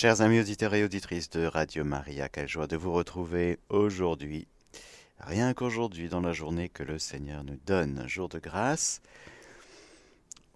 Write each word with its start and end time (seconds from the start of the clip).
Chers 0.00 0.20
amis 0.20 0.38
auditeurs 0.38 0.74
et 0.74 0.84
auditrices 0.84 1.28
de 1.28 1.44
Radio 1.44 1.82
Maria, 1.82 2.28
quelle 2.28 2.46
joie 2.46 2.68
de 2.68 2.76
vous 2.76 2.92
retrouver 2.92 3.58
aujourd'hui, 3.68 4.46
rien 5.18 5.54
qu'aujourd'hui 5.54 6.08
dans 6.08 6.20
la 6.20 6.32
journée 6.32 6.68
que 6.68 6.84
le 6.84 7.00
Seigneur 7.00 7.42
nous 7.42 7.58
donne, 7.66 8.04
jour 8.06 8.28
de 8.28 8.38
grâce. 8.38 9.02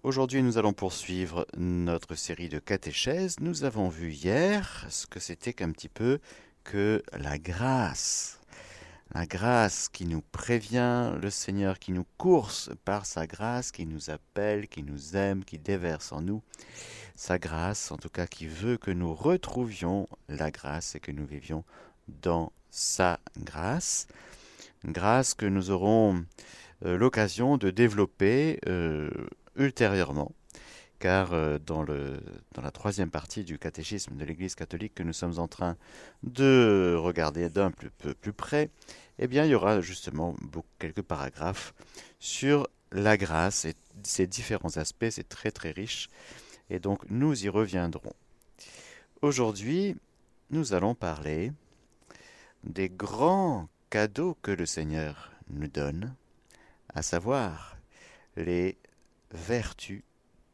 Aujourd'hui, 0.01 0.41
nous 0.43 0.57
allons 0.57 0.71
poursuivre 0.71 1.45
notre 1.57 2.15
série 2.15 2.47
de 2.47 2.59
catéchèses. 2.59 3.41
Nous 3.41 3.65
avons 3.65 3.89
vu 3.89 4.13
hier 4.13 4.85
ce 4.89 5.07
que 5.07 5.19
c'était 5.19 5.51
qu'un 5.51 5.73
petit 5.73 5.89
peu 5.89 6.19
que 6.63 7.03
la 7.11 7.37
grâce. 7.37 8.39
La 9.13 9.27
grâce 9.27 9.89
qui 9.89 10.05
nous 10.05 10.23
prévient, 10.31 11.13
le 11.21 11.29
Seigneur 11.29 11.77
qui 11.77 11.91
nous 11.91 12.05
course 12.17 12.71
par 12.83 13.05
sa 13.05 13.27
grâce, 13.27 13.71
qui 13.71 13.85
nous 13.85 14.09
appelle, 14.09 14.67
qui 14.67 14.81
nous 14.81 15.15
aime, 15.15 15.45
qui 15.45 15.59
déverse 15.59 16.11
en 16.11 16.21
nous 16.21 16.41
sa 17.15 17.37
grâce, 17.37 17.91
en 17.91 17.97
tout 17.97 18.09
cas 18.09 18.25
qui 18.25 18.47
veut 18.47 18.77
que 18.77 18.89
nous 18.89 19.13
retrouvions 19.13 20.09
la 20.29 20.49
grâce 20.49 20.95
et 20.95 20.99
que 20.99 21.11
nous 21.11 21.27
vivions 21.27 21.63
dans 22.07 22.51
sa 22.71 23.19
grâce. 23.37 24.07
Grâce 24.83 25.35
que 25.35 25.45
nous 25.45 25.69
aurons 25.69 26.25
euh, 26.85 26.97
l'occasion 26.97 27.57
de 27.57 27.69
développer 27.69 28.59
euh, 28.67 29.09
ultérieurement, 29.55 30.31
car 30.99 31.33
euh, 31.33 31.59
dans, 31.59 31.83
la 31.83 32.71
troisième 32.71 33.11
partie 33.11 33.43
du 33.43 33.59
catéchisme 33.59 34.15
de 34.15 34.25
l'Église 34.25 34.55
catholique 34.55 34.95
que 34.95 35.03
nous 35.03 35.13
sommes 35.13 35.37
en 35.37 35.47
train 35.47 35.77
de 36.23 36.95
regarder 36.97 37.49
d'un 37.49 37.71
peu 37.71 38.13
plus 38.15 38.33
près, 38.33 38.69
eh 39.19 39.27
bien, 39.27 39.45
il 39.45 39.51
y 39.51 39.55
aura 39.55 39.81
justement 39.81 40.35
quelques 40.79 41.01
paragraphes 41.01 41.73
sur 42.19 42.67
la 42.91 43.17
grâce 43.17 43.65
et 43.65 43.75
ses 44.03 44.27
différents 44.27 44.77
aspects. 44.77 45.09
C'est 45.09 45.29
très 45.29 45.51
très 45.51 45.71
riche 45.71 46.09
et 46.69 46.79
donc 46.79 47.01
nous 47.09 47.45
y 47.45 47.49
reviendrons. 47.49 48.13
Aujourd'hui, 49.21 49.95
nous 50.49 50.73
allons 50.73 50.95
parler 50.95 51.51
des 52.63 52.89
grands 52.89 53.69
cadeaux 53.89 54.37
que 54.41 54.51
le 54.51 54.65
Seigneur 54.65 55.31
nous 55.49 55.67
donne, 55.67 56.15
à 56.93 57.01
savoir 57.01 57.77
les 58.35 58.77
vertus 59.31 60.03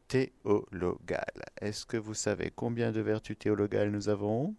théologales. 0.08 1.44
Est-ce 1.60 1.86
que 1.86 1.96
vous 1.96 2.14
savez 2.14 2.52
combien 2.54 2.92
de 2.92 3.00
vertus 3.00 3.38
théologales 3.38 3.90
nous 3.90 4.08
avons? 4.08 4.54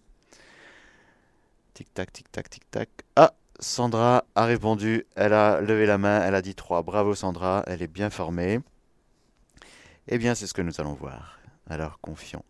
Tic-tac, 1.73 2.11
tic-tac, 2.11 2.49
tic-tac. 2.49 2.89
Ah 3.15 3.33
Sandra 3.63 4.25
a 4.33 4.45
répondu, 4.45 5.05
elle 5.15 5.33
a 5.33 5.61
levé 5.61 5.85
la 5.85 5.99
main, 5.99 6.23
elle 6.23 6.33
a 6.33 6.41
dit 6.41 6.55
trois. 6.55 6.81
Bravo 6.81 7.13
Sandra, 7.13 7.63
elle 7.67 7.83
est 7.83 7.87
bien 7.87 8.09
formée. 8.09 8.59
Eh 10.07 10.17
bien, 10.17 10.33
c'est 10.33 10.47
ce 10.47 10.55
que 10.55 10.63
nous 10.63 10.81
allons 10.81 10.95
voir. 10.95 11.39
Alors 11.69 11.99
confions 12.01 12.43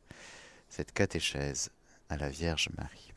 cette 0.70 0.94
catéchèse 0.94 1.70
à 2.08 2.16
la 2.16 2.30
Vierge 2.30 2.70
Marie. 2.78 3.12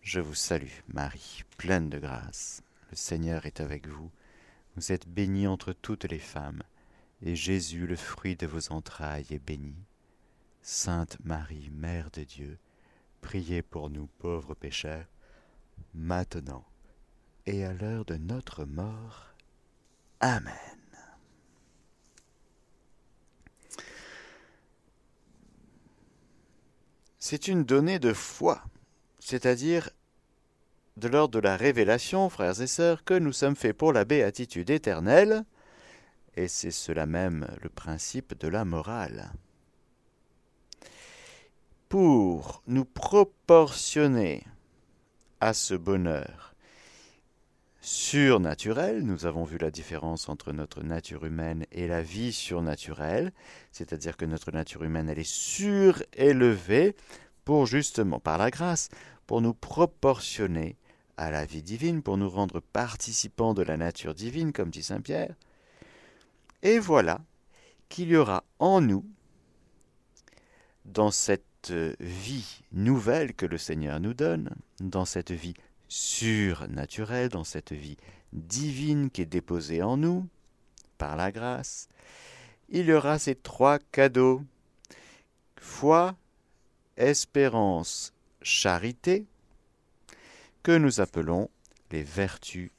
Je 0.00 0.20
vous 0.20 0.36
salue, 0.36 0.70
Marie, 0.86 1.42
pleine 1.56 1.90
de 1.90 1.98
grâce. 1.98 2.62
Le 2.90 2.96
Seigneur 2.96 3.44
est 3.44 3.60
avec 3.60 3.88
vous. 3.88 4.12
Vous 4.76 4.92
êtes 4.92 5.08
bénie 5.08 5.48
entre 5.48 5.72
toutes 5.72 6.04
les 6.04 6.20
femmes, 6.20 6.62
et 7.20 7.34
Jésus, 7.34 7.88
le 7.88 7.96
fruit 7.96 8.36
de 8.36 8.46
vos 8.46 8.72
entrailles, 8.72 9.26
est 9.30 9.44
béni. 9.44 9.74
Sainte 10.62 11.18
Marie, 11.24 11.70
Mère 11.72 12.12
de 12.12 12.22
Dieu, 12.22 12.58
priez 13.22 13.60
pour 13.60 13.90
nous 13.90 14.06
pauvres 14.18 14.54
pécheurs 14.54 15.06
maintenant 15.94 16.64
et 17.48 17.64
à 17.64 17.72
l'heure 17.72 18.04
de 18.04 18.16
notre 18.16 18.64
mort. 18.66 19.34
Amen. 20.20 20.54
C'est 27.18 27.48
une 27.48 27.64
donnée 27.64 27.98
de 27.98 28.12
foi, 28.12 28.62
c'est-à-dire 29.18 29.90
de 30.98 31.08
l'ordre 31.08 31.34
de 31.34 31.38
la 31.38 31.56
révélation, 31.56 32.28
frères 32.28 32.60
et 32.60 32.66
sœurs, 32.66 33.04
que 33.04 33.14
nous 33.14 33.32
sommes 33.32 33.56
faits 33.56 33.76
pour 33.76 33.92
la 33.92 34.04
béatitude 34.04 34.70
éternelle, 34.70 35.44
et 36.36 36.48
c'est 36.48 36.70
cela 36.70 37.06
même 37.06 37.48
le 37.62 37.68
principe 37.68 38.38
de 38.38 38.48
la 38.48 38.64
morale. 38.64 39.32
Pour 41.88 42.62
nous 42.66 42.84
proportionner 42.84 44.44
à 45.40 45.54
ce 45.54 45.74
bonheur 45.74 46.54
surnaturel. 47.80 49.02
Nous 49.02 49.26
avons 49.26 49.44
vu 49.44 49.58
la 49.58 49.70
différence 49.70 50.28
entre 50.28 50.52
notre 50.52 50.82
nature 50.82 51.24
humaine 51.24 51.64
et 51.72 51.88
la 51.88 52.02
vie 52.02 52.32
surnaturelle, 52.32 53.32
c'est-à-dire 53.72 54.16
que 54.16 54.24
notre 54.24 54.50
nature 54.50 54.84
humaine, 54.84 55.08
elle 55.08 55.18
est 55.18 55.30
surélevée 55.30 56.94
pour 57.44 57.66
justement, 57.66 58.20
par 58.20 58.36
la 58.36 58.50
grâce, 58.50 58.90
pour 59.26 59.40
nous 59.40 59.54
proportionner 59.54 60.76
à 61.16 61.30
la 61.30 61.44
vie 61.44 61.62
divine, 61.62 62.02
pour 62.02 62.16
nous 62.16 62.28
rendre 62.28 62.60
participants 62.60 63.54
de 63.54 63.62
la 63.62 63.76
nature 63.76 64.14
divine, 64.14 64.52
comme 64.52 64.70
dit 64.70 64.82
Saint 64.82 65.00
Pierre. 65.00 65.34
Et 66.62 66.78
voilà 66.78 67.20
qu'il 67.88 68.08
y 68.08 68.16
aura 68.16 68.44
en 68.58 68.80
nous, 68.80 69.04
dans 70.84 71.10
cette 71.10 71.47
vie 71.70 72.60
nouvelle 72.72 73.34
que 73.34 73.46
le 73.46 73.58
Seigneur 73.58 74.00
nous 74.00 74.14
donne, 74.14 74.54
dans 74.80 75.04
cette 75.04 75.32
vie 75.32 75.54
surnaturelle, 75.88 77.28
dans 77.28 77.44
cette 77.44 77.72
vie 77.72 77.96
divine 78.32 79.10
qui 79.10 79.22
est 79.22 79.26
déposée 79.26 79.82
en 79.82 79.96
nous 79.96 80.28
par 80.98 81.16
la 81.16 81.32
grâce, 81.32 81.88
il 82.68 82.86
y 82.86 82.92
aura 82.92 83.18
ces 83.18 83.34
trois 83.34 83.78
cadeaux 83.78 84.42
foi, 85.56 86.16
espérance, 86.96 88.12
charité, 88.42 89.26
que 90.62 90.76
nous 90.76 91.00
appelons 91.00 91.50
les 91.90 92.02
vertus 92.02 92.70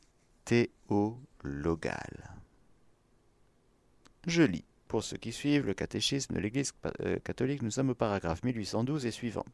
théologales. 0.45 2.35
Je 4.27 4.43
lis. 4.43 4.68
Pour 4.89 5.03
ceux 5.03 5.17
qui 5.17 5.31
suivent 5.31 5.67
le 5.67 5.75
catéchisme 5.75 6.33
de 6.33 6.39
l'Église 6.39 6.73
euh, 7.01 7.19
catholique, 7.19 7.61
nous 7.61 7.69
sommes 7.69 7.91
au 7.91 7.95
paragraphe 7.95 8.43
1812 8.43 9.05
et 9.05 9.11
suivant. 9.11 9.45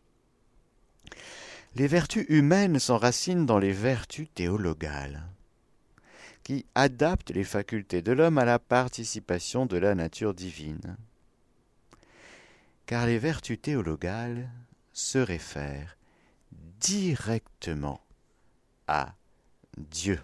Les 1.76 1.88
vertus 1.88 2.26
humaines 2.30 2.80
s'enracinent 2.80 3.46
dans 3.46 3.60
les 3.60 3.74
vertus 3.74 4.30
théologales, 4.34 5.28
qui 6.44 6.66
adaptent 6.74 7.32
les 7.32 7.44
facultés 7.44 8.02
de 8.02 8.14
l'homme 8.14 8.38
à 8.38 8.46
la 8.46 8.60
participation 8.60 9.66
de 9.66 9.76
la 9.76 9.94
nature 9.94 10.34
divine. 10.34 10.96
Car 12.86 13.06
les 13.06 13.20
vertus 13.20 13.62
théologales 13.62 14.50
se 14.94 15.18
réfèrent 15.18 15.98
directement 16.80 18.00
à 18.88 19.16
Dieu. 19.78 20.22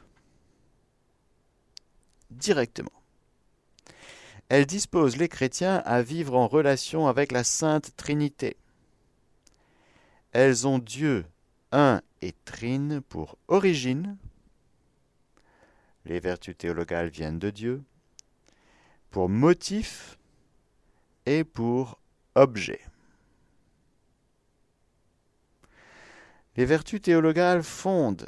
Directement. 2.29 3.00
Elle 4.53 4.65
dispose 4.65 5.15
les 5.15 5.29
chrétiens 5.29 5.77
à 5.85 6.01
vivre 6.01 6.35
en 6.35 6.45
relation 6.45 7.07
avec 7.07 7.31
la 7.31 7.45
Sainte 7.45 7.95
Trinité. 7.95 8.57
Elles 10.33 10.67
ont 10.67 10.77
Dieu 10.77 11.25
un 11.71 12.01
et 12.21 12.33
trine 12.43 12.99
pour 12.99 13.37
origine. 13.47 14.17
Les 16.03 16.19
vertus 16.19 16.57
théologales 16.57 17.07
viennent 17.07 17.39
de 17.39 17.49
Dieu. 17.49 17.81
Pour 19.09 19.29
motif 19.29 20.17
et 21.25 21.45
pour 21.45 21.97
objet. 22.35 22.81
Les 26.57 26.65
vertus 26.65 27.01
théologales 27.01 27.63
fondent, 27.63 28.27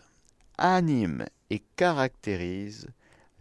animent 0.58 1.26
et 1.50 1.60
caractérisent 1.76 2.88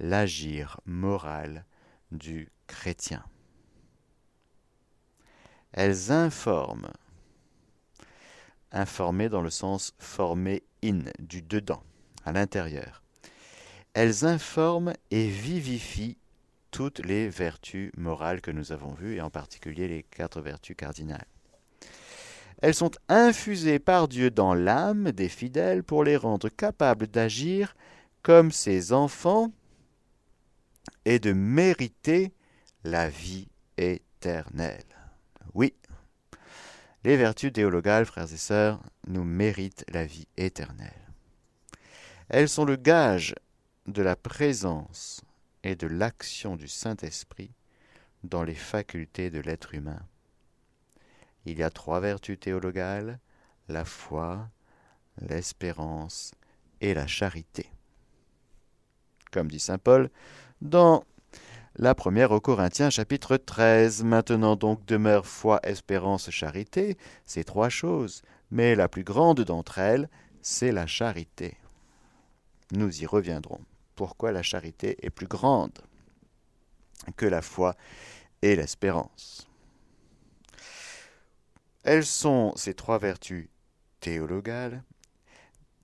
l'agir 0.01 0.81
moral 0.85 1.65
du 2.11 2.51
chrétiens. 2.73 3.25
Elles 5.73 6.11
informent, 6.11 6.91
informer 8.73 9.29
dans 9.29 9.43
le 9.43 9.51
sens 9.51 9.95
former 9.99 10.63
in, 10.83 11.05
du 11.19 11.43
dedans, 11.43 11.83
à 12.25 12.33
l'intérieur. 12.33 13.03
Elles 13.95 14.25
informent 14.25 14.95
et 15.11 15.29
vivifient 15.29 16.17
toutes 16.71 17.01
les 17.01 17.29
vertus 17.29 17.93
morales 17.97 18.41
que 18.41 18.51
nous 18.51 18.73
avons 18.73 18.95
vues, 18.95 19.17
et 19.17 19.21
en 19.21 19.31
particulier 19.31 19.87
les 19.87 20.03
quatre 20.03 20.41
vertus 20.41 20.77
cardinales. 20.77 21.27
Elles 22.63 22.75
sont 22.75 22.93
infusées 23.09 23.81
par 23.81 24.09
Dieu 24.09 24.31
dans 24.31 24.55
l'âme 24.55 25.13
des 25.13 25.29
fidèles 25.29 25.83
pour 25.83 26.05
les 26.05 26.17
rendre 26.17 26.49
capables 26.49 27.07
d'agir 27.07 27.75
comme 28.23 28.51
ses 28.51 28.93
enfants 28.93 29.53
et 31.05 31.19
de 31.19 31.33
mériter 31.33 32.33
la 32.85 33.09
vie 33.09 33.49
éternelle. 33.77 34.85
Oui, 35.55 35.75
les 37.05 37.17
vertus 37.17 37.53
théologales, 37.53 38.07
frères 38.07 38.33
et 38.33 38.37
sœurs, 38.37 38.81
nous 39.07 39.25
méritent 39.25 39.85
la 39.89 40.05
vie 40.05 40.29
éternelle. 40.37 40.91
Elles 42.29 42.49
sont 42.49 42.65
le 42.65 42.77
gage 42.77 43.35
de 43.87 44.03
la 44.03 44.17
présence 44.17 45.21
et 45.65 45.75
de 45.75 45.87
l'action 45.87 46.57
du 46.57 46.69
Saint-Esprit 46.69 47.51
dans 48.23 48.45
les 48.45 48.55
facultés 48.55 49.31
de 49.31 49.41
l'être 49.41 49.75
humain. 49.75 50.01
il 51.45 51.59
y 51.59 51.65
a 51.65 51.71
trois 51.71 51.99
vertus 51.99 52.39
théologales, 52.39 53.19
la 53.69 53.85
foi, 53.85 54.49
l'espérance 55.21 56.33
et 56.81 56.95
la 56.95 57.09
charité. 57.09 57.69
Comme 59.33 59.51
dit 59.51 59.59
Saint 59.59 59.79
Paul 59.79 60.09
dans 60.61 61.05
la 61.77 61.95
première 61.95 62.33
aux 62.33 62.41
Corinthiens 62.41 62.91
chapitre 62.91 63.37
13. 63.37 64.05
Maintenant 64.05 64.57
donc 64.57 64.85
demeure 64.85 65.27
foi, 65.27 65.61
espérance, 65.63 66.31
charité, 66.31 66.97
ces 67.25 67.45
trois 67.45 67.69
choses, 67.69 68.23
mais 68.51 68.75
la 68.75 68.89
plus 68.89 69.05
grande 69.05 69.41
d'entre 69.41 69.79
elles, 69.79 70.09
c'est 70.43 70.73
la 70.73 70.87
charité. 70.87 71.57
Nous 72.73 73.03
y 73.03 73.07
reviendrons. 73.07 73.61
Pourquoi 73.95 74.33
la 74.33 74.43
charité 74.43 74.97
est 75.05 75.11
plus 75.11 75.27
grande 75.27 75.79
que 77.17 77.27
la 77.27 77.43
foi 77.43 77.75
et 78.43 78.57
l'espérance? 78.57 79.49
Elles 81.85 82.07
sont, 82.07 82.53
ces 82.57 82.75
trois 82.75 82.99
vertus 82.99 83.49
théologales, 84.01 84.83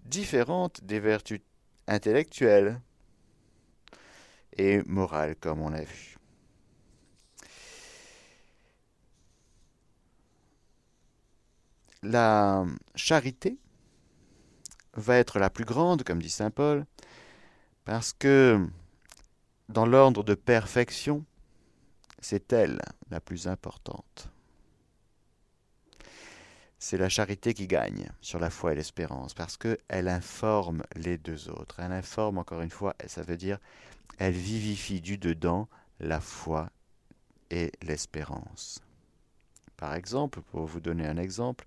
différentes 0.05 0.85
des 0.85 1.01
vertus 1.01 1.41
intellectuelles 1.87 2.81
et 4.59 4.83
morales, 4.87 5.37
comme 5.37 5.63
on 5.63 5.73
a 5.73 5.81
vu. 5.83 6.17
La 12.03 12.65
charité 12.95 13.59
va 14.95 15.17
être 15.17 15.39
la 15.39 15.51
plus 15.51 15.65
grande, 15.65 16.03
comme 16.05 16.21
dit 16.21 16.31
Saint 16.31 16.51
Paul, 16.51 16.85
parce 17.85 18.13
que 18.13 18.65
dans 19.69 19.87
l'ordre 19.87 20.23
de 20.23 20.35
perfection, 20.35 21.25
c'est 22.21 22.53
elle 22.53 22.81
la 23.11 23.21
plus 23.21 23.49
importante. 23.49 24.31
C'est 26.81 26.97
la 26.97 27.09
charité 27.09 27.55
qui 27.55 27.67
gagne 27.67 28.09
sur 28.21 28.39
la 28.39 28.51
foi 28.51 28.73
et 28.73 28.77
l'espérance, 28.77 29.35
parce 29.35 29.57
qu'elle 29.57 30.09
informe 30.09 30.85
les 30.95 31.19
deux 31.19 31.49
autres. 31.51 31.81
Elle 31.81 31.93
informe, 31.93 32.39
encore 32.39 32.61
une 32.61 32.71
fois, 32.71 32.95
ça 33.07 33.23
veut 33.23 33.37
dire, 33.37 33.59
elle 34.19 34.35
vivifie 34.35 35.01
du 35.01 35.19
dedans 35.19 35.69
la 35.99 36.21
foi 36.21 36.71
et 37.51 37.73
l'espérance. 37.83 38.81
Par 39.77 39.95
exemple, 39.95 40.41
pour 40.41 40.67
vous 40.67 40.81
donner 40.81 41.07
un 41.07 41.17
exemple, 41.17 41.67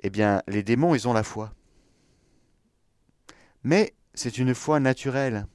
eh 0.00 0.08
bien, 0.08 0.42
les 0.46 0.62
démons, 0.62 0.94
ils 0.94 1.06
ont 1.06 1.12
la 1.12 1.22
foi. 1.22 1.52
Mais 3.62 3.94
c'est 4.14 4.38
une 4.38 4.54
foi 4.54 4.80
naturelle. 4.80 5.46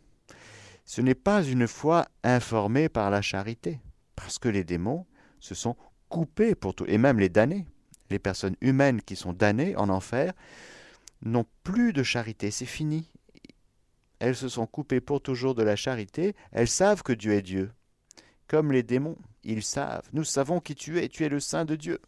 Ce 0.85 1.01
n'est 1.01 1.15
pas 1.15 1.43
une 1.43 1.67
foi 1.67 2.05
informée 2.23 2.87
par 2.87 3.09
la 3.09 3.23
charité, 3.23 3.81
parce 4.15 4.37
que 4.37 4.47
les 4.47 4.63
démons 4.63 5.07
se 5.39 5.55
sont 5.55 5.75
coupés 6.07 6.55
pour 6.55 6.75
tout, 6.75 6.85
et 6.87 6.97
même 6.97 7.19
les 7.19 7.29
damnés, 7.29 7.65
les 8.09 8.19
personnes 8.19 8.55
humaines 8.61 9.01
qui 9.01 9.15
sont 9.15 9.33
damnées 9.33 9.75
en 9.75 9.89
enfer, 9.89 10.33
n'ont 11.21 11.45
plus 11.63 11.93
de 11.93 12.03
charité, 12.03 12.51
c'est 12.51 12.65
fini. 12.65 13.09
Elles 14.19 14.35
se 14.35 14.49
sont 14.49 14.67
coupées 14.67 15.01
pour 15.01 15.21
toujours 15.21 15.55
de 15.55 15.63
la 15.63 15.75
charité, 15.75 16.35
elles 16.51 16.67
savent 16.67 17.03
que 17.03 17.13
Dieu 17.13 17.33
est 17.33 17.41
Dieu. 17.41 17.71
Comme 18.47 18.71
les 18.71 18.83
démons, 18.83 19.17
ils 19.43 19.63
savent, 19.63 20.07
nous 20.13 20.23
savons 20.23 20.59
qui 20.59 20.75
tu 20.75 20.99
es, 20.99 21.09
tu 21.09 21.23
es 21.23 21.29
le 21.29 21.39
Saint 21.39 21.65
de 21.65 21.75
Dieu. 21.75 21.99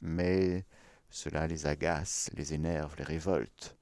Mais 0.00 0.64
cela 1.10 1.46
les 1.46 1.66
agace, 1.66 2.30
les 2.34 2.54
énerve, 2.54 2.94
les 2.98 3.04
révolte 3.04 3.78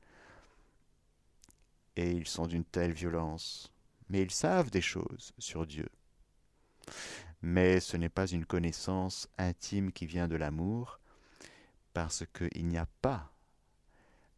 et 1.97 2.11
ils 2.11 2.29
sont 2.29 2.47
d'une 2.47 2.65
telle 2.65 2.93
violence. 2.93 3.73
Mais 4.09 4.23
ils 4.23 4.31
savent 4.31 4.71
des 4.71 4.83
choses 4.83 5.33
sur 5.39 5.67
Dieu. 5.67 5.89
Mais 7.43 7.81
ce 7.81 7.97
n'est 7.97 8.09
pas 8.09 8.27
une 8.27 8.45
connaissance 8.45 9.29
intime 9.39 9.93
qui 9.93 10.07
vient 10.07 10.29
de 10.29 10.37
l'amour, 10.37 11.01
parce 11.97 12.25
qu'il 12.35 12.67
n'y 12.67 12.77
a 12.77 12.85
pas 13.01 13.33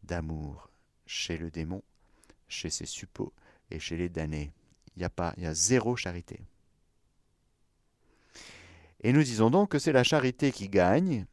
d'amour 0.03 0.69
chez 1.05 1.37
le 1.37 1.51
démon, 1.51 1.83
chez 2.47 2.69
ses 2.69 2.85
suppôts 2.85 3.33
et 3.69 3.81
chez 3.81 3.97
les 3.97 4.07
damnés. 4.07 4.53
Il 4.95 4.99
n'y 4.99 5.03
a 5.03 5.09
pas, 5.09 5.33
il 5.35 5.43
y 5.43 5.45
a 5.45 5.53
zéro 5.53 5.97
charité. 5.97 6.39
Et 9.01 9.11
nous 9.11 9.23
disons 9.23 9.49
donc 9.49 9.71
que 9.71 9.77
c'est 9.77 9.91
la 9.91 10.05
charité 10.05 10.53
qui 10.53 10.69
gagne, 10.69 11.25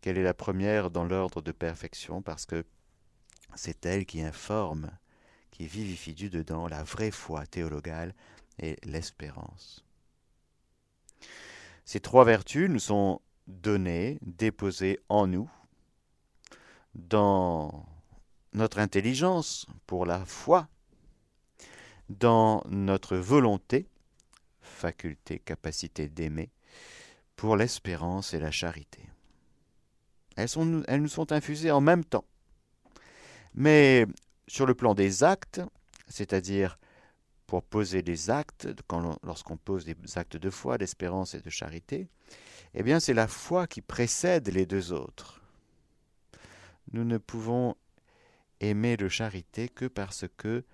qu'elle 0.00 0.16
est 0.16 0.22
la 0.22 0.32
première 0.32 0.90
dans 0.90 1.04
l'ordre 1.04 1.42
de 1.42 1.52
perfection, 1.52 2.22
parce 2.22 2.46
que 2.46 2.64
c'est 3.54 3.84
elle 3.84 4.06
qui 4.06 4.22
informe 4.22 4.90
qui 5.50 5.66
vivifie 5.66 6.14
du 6.14 6.30
dedans 6.30 6.66
la 6.66 6.82
vraie 6.82 7.10
foi 7.10 7.44
théologale 7.44 8.14
et 8.58 8.78
l'espérance. 8.84 9.84
Ces 11.84 12.00
trois 12.00 12.24
vertus 12.24 12.70
nous 12.70 12.78
sont 12.78 13.20
données, 13.46 14.18
déposées 14.22 15.00
en 15.08 15.26
nous, 15.26 15.50
dans 16.94 17.86
notre 18.52 18.78
intelligence 18.78 19.66
pour 19.86 20.06
la 20.06 20.24
foi, 20.24 20.68
dans 22.08 22.62
notre 22.68 23.16
volonté, 23.16 23.86
faculté, 24.60 25.38
capacité 25.38 26.08
d'aimer, 26.08 26.50
pour 27.36 27.56
l'espérance 27.56 28.34
et 28.34 28.38
la 28.38 28.50
charité. 28.50 29.08
Elles, 30.36 30.48
elles 30.86 31.02
nous 31.02 31.08
sont 31.08 31.32
infusées 31.32 31.70
en 31.70 31.80
même 31.80 32.04
temps. 32.04 32.24
Mais 33.54 34.06
sur 34.46 34.66
le 34.66 34.74
plan 34.74 34.94
des 34.94 35.24
actes, 35.24 35.60
c'est-à-dire 36.08 36.78
pour 37.52 37.62
poser 37.62 38.00
des 38.00 38.30
actes, 38.30 38.66
lorsqu'on 39.22 39.58
pose 39.58 39.84
des 39.84 39.94
actes 40.16 40.38
de 40.38 40.48
foi, 40.48 40.78
d'espérance 40.78 41.34
et 41.34 41.42
de 41.42 41.50
charité, 41.50 42.08
eh 42.72 42.82
bien 42.82 42.98
c'est 42.98 43.12
la 43.12 43.28
foi 43.28 43.66
qui 43.66 43.82
précède 43.82 44.48
les 44.48 44.64
deux 44.64 44.90
autres. 44.90 45.42
Nous 46.94 47.04
ne 47.04 47.18
pouvons 47.18 47.76
aimer 48.60 48.96
de 48.96 49.06
charité 49.06 49.68
que 49.68 49.84
parce 49.84 50.24
que, 50.38 50.64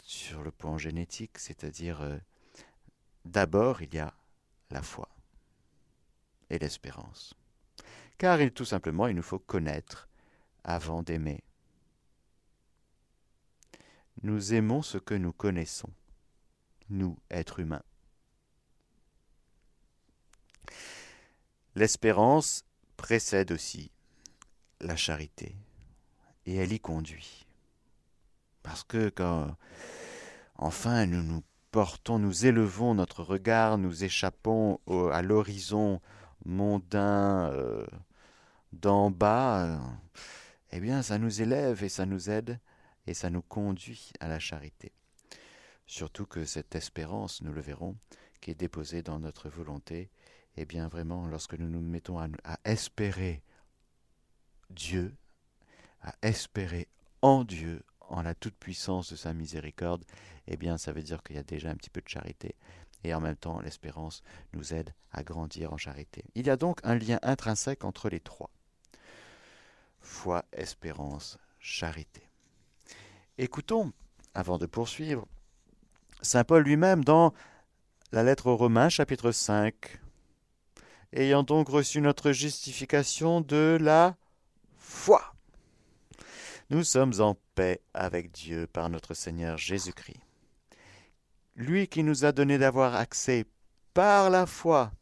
sur 0.00 0.42
le 0.42 0.50
plan 0.50 0.78
génétique, 0.78 1.36
c'est-à-dire 1.38 2.00
euh, 2.00 2.16
d'abord 3.26 3.82
il 3.82 3.94
y 3.94 3.98
a 3.98 4.14
la 4.70 4.80
foi 4.80 5.10
et 6.48 6.58
l'espérance. 6.58 7.34
Car 8.16 8.38
tout 8.54 8.64
simplement 8.64 9.06
il 9.06 9.16
nous 9.16 9.22
faut 9.22 9.38
connaître 9.38 10.08
avant 10.64 11.02
d'aimer. 11.02 11.44
Nous 14.22 14.52
aimons 14.52 14.82
ce 14.82 14.98
que 14.98 15.14
nous 15.14 15.32
connaissons, 15.32 15.90
nous, 16.90 17.16
êtres 17.30 17.60
humains. 17.60 17.82
L'espérance 21.74 22.64
précède 22.96 23.52
aussi 23.52 23.90
la 24.80 24.96
charité, 24.96 25.56
et 26.44 26.56
elle 26.56 26.72
y 26.72 26.80
conduit. 26.80 27.46
Parce 28.62 28.84
que 28.84 29.08
quand 29.08 29.56
enfin 30.56 31.06
nous 31.06 31.22
nous 31.22 31.42
portons, 31.70 32.18
nous 32.18 32.44
élevons 32.46 32.94
notre 32.94 33.22
regard, 33.22 33.78
nous 33.78 34.04
échappons 34.04 34.80
à 35.12 35.22
l'horizon 35.22 36.00
mondain 36.44 37.50
euh, 37.52 37.86
d'en 38.72 39.10
bas, 39.10 39.64
euh, 39.64 39.78
eh 40.72 40.80
bien 40.80 41.02
ça 41.02 41.18
nous 41.18 41.40
élève 41.40 41.82
et 41.84 41.88
ça 41.88 42.06
nous 42.06 42.28
aide 42.30 42.58
et 43.06 43.14
ça 43.14 43.30
nous 43.30 43.42
conduit 43.42 44.12
à 44.20 44.28
la 44.28 44.38
charité. 44.38 44.92
Surtout 45.86 46.26
que 46.26 46.44
cette 46.44 46.74
espérance, 46.76 47.42
nous 47.42 47.52
le 47.52 47.60
verrons, 47.60 47.96
qui 48.40 48.50
est 48.50 48.54
déposée 48.54 49.02
dans 49.02 49.18
notre 49.18 49.48
volonté, 49.48 50.10
eh 50.56 50.64
bien 50.64 50.88
vraiment, 50.88 51.26
lorsque 51.26 51.54
nous 51.54 51.68
nous 51.68 51.80
mettons 51.80 52.18
à, 52.18 52.28
espérer 52.64 53.42
Dieu, 54.70 55.14
à 56.02 56.14
espérer 56.22 56.88
en 57.22 57.44
Dieu, 57.44 57.82
en 58.00 58.22
la 58.22 58.34
toute-puissance 58.34 59.10
de 59.10 59.16
sa 59.16 59.32
miséricorde, 59.32 60.04
eh 60.46 60.56
bien 60.56 60.78
ça 60.78 60.92
veut 60.92 61.02
dire 61.02 61.22
qu'il 61.22 61.36
y 61.36 61.38
a 61.38 61.44
déjà 61.44 61.70
un 61.70 61.76
petit 61.76 61.90
peu 61.90 62.00
de 62.00 62.08
charité. 62.08 62.54
Et 63.02 63.14
en 63.14 63.20
même 63.20 63.36
temps, 63.36 63.60
l'espérance 63.60 64.22
nous 64.52 64.74
aide 64.74 64.94
à 65.10 65.22
grandir 65.22 65.72
en 65.72 65.76
charité. 65.76 66.24
Il 66.34 66.46
y 66.46 66.50
a 66.50 66.56
donc 66.56 66.80
un 66.84 66.94
lien 66.94 67.18
intrinsèque 67.22 67.84
entre 67.84 68.10
les 68.10 68.20
trois. 68.20 68.50
Foi, 70.00 70.44
espérance, 70.52 71.38
charité. 71.58 72.29
Écoutons, 73.42 73.94
avant 74.34 74.58
de 74.58 74.66
poursuivre, 74.66 75.26
Saint 76.20 76.44
Paul 76.44 76.62
lui-même 76.62 77.02
dans 77.02 77.32
la 78.12 78.22
lettre 78.22 78.48
aux 78.48 78.56
Romains 78.58 78.90
chapitre 78.90 79.32
5. 79.32 79.98
Ayant 81.14 81.42
donc 81.42 81.70
reçu 81.70 82.02
notre 82.02 82.32
justification 82.32 83.40
de 83.40 83.78
la 83.80 84.14
foi, 84.76 85.32
nous 86.68 86.84
sommes 86.84 87.14
en 87.20 87.34
paix 87.54 87.80
avec 87.94 88.30
Dieu 88.30 88.66
par 88.66 88.90
notre 88.90 89.14
Seigneur 89.14 89.56
Jésus-Christ. 89.56 90.20
Lui 91.56 91.88
qui 91.88 92.04
nous 92.04 92.26
a 92.26 92.32
donné 92.32 92.58
d'avoir 92.58 92.94
accès 92.94 93.46
par 93.94 94.28
la 94.28 94.44
foi 94.44 94.92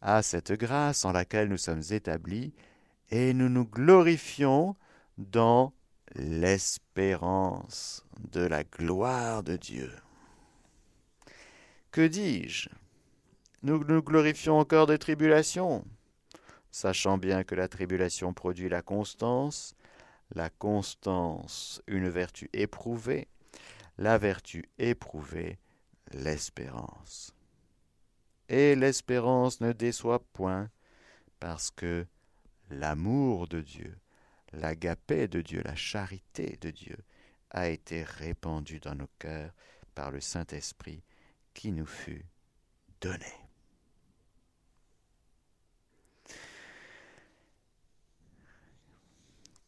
à 0.00 0.22
cette 0.22 0.52
grâce 0.52 1.04
en 1.04 1.12
laquelle 1.12 1.50
nous 1.50 1.58
sommes 1.58 1.82
établis, 1.90 2.54
et 3.10 3.34
nous 3.34 3.50
nous 3.50 3.66
glorifions 3.66 4.76
dans 5.18 5.74
l'espérance 6.18 8.04
de 8.32 8.40
la 8.40 8.64
gloire 8.64 9.42
de 9.42 9.56
Dieu. 9.56 9.92
Que 11.90 12.06
dis-je? 12.06 12.70
Nous 13.62 13.84
nous 13.84 14.02
glorifions 14.02 14.58
encore 14.58 14.86
des 14.86 14.98
tribulations, 14.98 15.84
sachant 16.70 17.18
bien 17.18 17.44
que 17.44 17.54
la 17.54 17.68
tribulation 17.68 18.32
produit 18.32 18.68
la 18.68 18.82
constance, 18.82 19.74
la 20.34 20.48
constance 20.48 21.82
une 21.86 22.08
vertu 22.08 22.48
éprouvée, 22.52 23.28
la 23.98 24.16
vertu 24.16 24.68
éprouvée 24.78 25.58
l'espérance. 26.12 27.34
Et 28.48 28.74
l'espérance 28.74 29.60
ne 29.60 29.72
déçoit 29.72 30.20
point, 30.32 30.70
parce 31.40 31.70
que 31.70 32.06
l'amour 32.70 33.48
de 33.48 33.60
Dieu, 33.60 33.98
l'agapé 34.52 35.28
de 35.28 35.40
Dieu, 35.40 35.62
la 35.64 35.76
charité 35.76 36.58
de 36.60 36.70
Dieu, 36.70 36.96
a 37.50 37.68
été 37.68 38.02
répandue 38.02 38.80
dans 38.80 38.94
nos 38.94 39.08
cœurs 39.18 39.52
par 39.94 40.10
le 40.10 40.20
Saint-Esprit 40.20 41.02
qui 41.54 41.72
nous 41.72 41.86
fut 41.86 42.26
donné. 43.00 43.32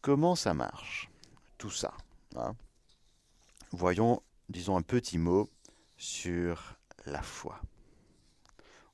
Comment 0.00 0.36
ça 0.36 0.54
marche, 0.54 1.10
tout 1.58 1.70
ça 1.70 1.92
hein? 2.36 2.54
Voyons, 3.72 4.22
disons, 4.48 4.76
un 4.76 4.82
petit 4.82 5.18
mot 5.18 5.50
sur 5.96 6.78
la 7.04 7.22
foi. 7.22 7.60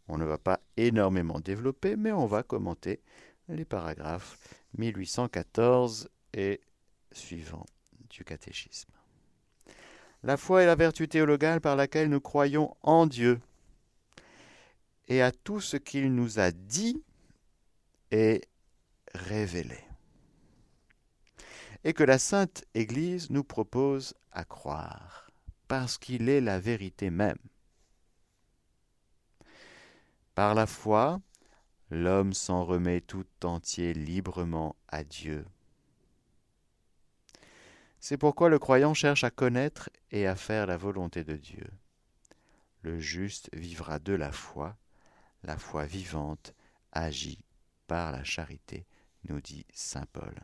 On 0.08 0.18
ne 0.18 0.24
va 0.24 0.38
pas 0.38 0.60
énormément 0.76 1.40
développer, 1.40 1.96
mais 1.96 2.12
on 2.12 2.26
va 2.26 2.42
commenter 2.42 3.00
les 3.48 3.64
paragraphes 3.64 4.38
1814 4.78 6.08
et 6.32 6.60
suivants 7.12 7.66
du 8.10 8.24
catéchisme. 8.24 8.92
La 10.22 10.36
foi 10.36 10.62
est 10.62 10.66
la 10.66 10.74
vertu 10.74 11.08
théologale 11.08 11.60
par 11.60 11.76
laquelle 11.76 12.08
nous 12.08 12.20
croyons 12.20 12.76
en 12.82 13.06
Dieu 13.06 13.40
et 15.08 15.22
à 15.22 15.32
tout 15.32 15.60
ce 15.60 15.76
qu'il 15.76 16.14
nous 16.14 16.38
a 16.38 16.50
dit 16.50 17.02
et 18.10 18.42
révélé. 19.14 19.78
Et 21.84 21.92
que 21.92 22.04
la 22.04 22.18
Sainte 22.18 22.64
Église 22.74 23.28
nous 23.30 23.44
propose 23.44 24.14
à 24.32 24.44
croire, 24.44 25.30
parce 25.68 25.98
qu'il 25.98 26.28
est 26.28 26.40
la 26.40 26.58
vérité 26.58 27.10
même. 27.10 27.38
Par 30.34 30.54
la 30.54 30.66
foi, 30.66 31.20
l'homme 31.90 32.32
s'en 32.32 32.64
remet 32.64 33.00
tout 33.00 33.26
entier 33.42 33.94
librement 33.94 34.76
à 34.88 35.04
Dieu. 35.04 35.44
C'est 38.00 38.18
pourquoi 38.18 38.48
le 38.48 38.58
croyant 38.58 38.94
cherche 38.94 39.24
à 39.24 39.30
connaître 39.30 39.88
et 40.10 40.26
à 40.26 40.36
faire 40.36 40.66
la 40.66 40.76
volonté 40.76 41.24
de 41.24 41.36
Dieu. 41.36 41.66
Le 42.82 42.98
juste 43.00 43.48
vivra 43.54 43.98
de 43.98 44.12
la 44.12 44.30
foi, 44.30 44.76
la 45.42 45.56
foi 45.56 45.86
vivante 45.86 46.54
agit 46.92 47.40
par 47.86 48.12
la 48.12 48.22
charité, 48.22 48.84
nous 49.28 49.40
dit 49.40 49.64
Saint 49.72 50.06
Paul. 50.12 50.34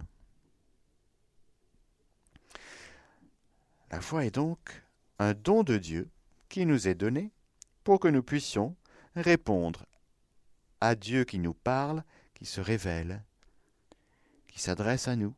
La 3.91 4.01
foi 4.01 4.25
est 4.25 4.35
donc 4.35 4.83
un 5.19 5.35
don 5.35 5.63
de 5.63 5.77
Dieu 5.77 6.09
qui 6.49 6.65
nous 6.65 6.89
est 6.89 6.95
donné 6.95 7.31
pour 7.85 8.01
que 8.01 8.09
nous 8.09 8.23
puissions 8.23 8.75
répondre 9.17 9.85
à 10.81 10.95
Dieu 10.95 11.25
qui 11.25 11.39
nous 11.39 11.55
parle, 11.55 12.05
qui 12.35 12.47
se 12.47 12.61
révèle, 12.61 13.23
qui 14.49 14.61
s'adresse 14.61 15.09
à 15.09 15.17
nous, 15.17 15.35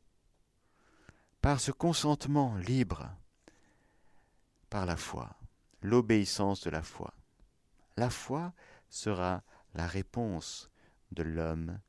par 1.40 1.60
ce 1.60 1.72
consentement 1.72 2.56
libre, 2.56 3.10
par 4.70 4.86
la 4.86 4.96
foi, 4.96 5.36
l'obéissance 5.82 6.62
de 6.62 6.70
la 6.70 6.82
foi. 6.82 7.12
La 7.96 8.08
foi 8.08 8.52
sera 8.88 9.42
la 9.74 9.86
réponse 9.86 10.70
de 11.10 11.22
l'homme 11.22 11.80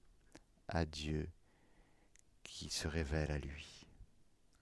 à 0.68 0.86
Dieu 0.86 1.30
qui 2.44 2.70
se 2.70 2.88
révèle 2.88 3.32
à 3.32 3.38
lui. 3.38 3.88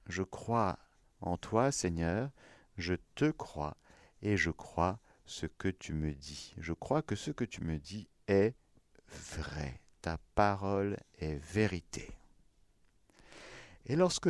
Je 0.07 0.23
crois 0.23 0.77
en 1.21 1.37
toi, 1.37 1.71
Seigneur, 1.71 2.31
je 2.77 2.95
te 3.15 3.31
crois 3.31 3.77
et 4.21 4.37
je 4.37 4.51
crois 4.51 4.99
ce 5.25 5.45
que 5.45 5.67
tu 5.67 5.93
me 5.93 6.13
dis. 6.13 6.53
Je 6.57 6.73
crois 6.73 7.01
que 7.01 7.15
ce 7.15 7.31
que 7.31 7.45
tu 7.45 7.63
me 7.63 7.79
dis 7.79 8.07
est 8.27 8.55
vrai. 9.11 9.79
Ta 10.01 10.17
parole 10.35 10.97
est 11.19 11.35
vérité. 11.35 12.09
Et 13.85 13.95
lorsque 13.95 14.29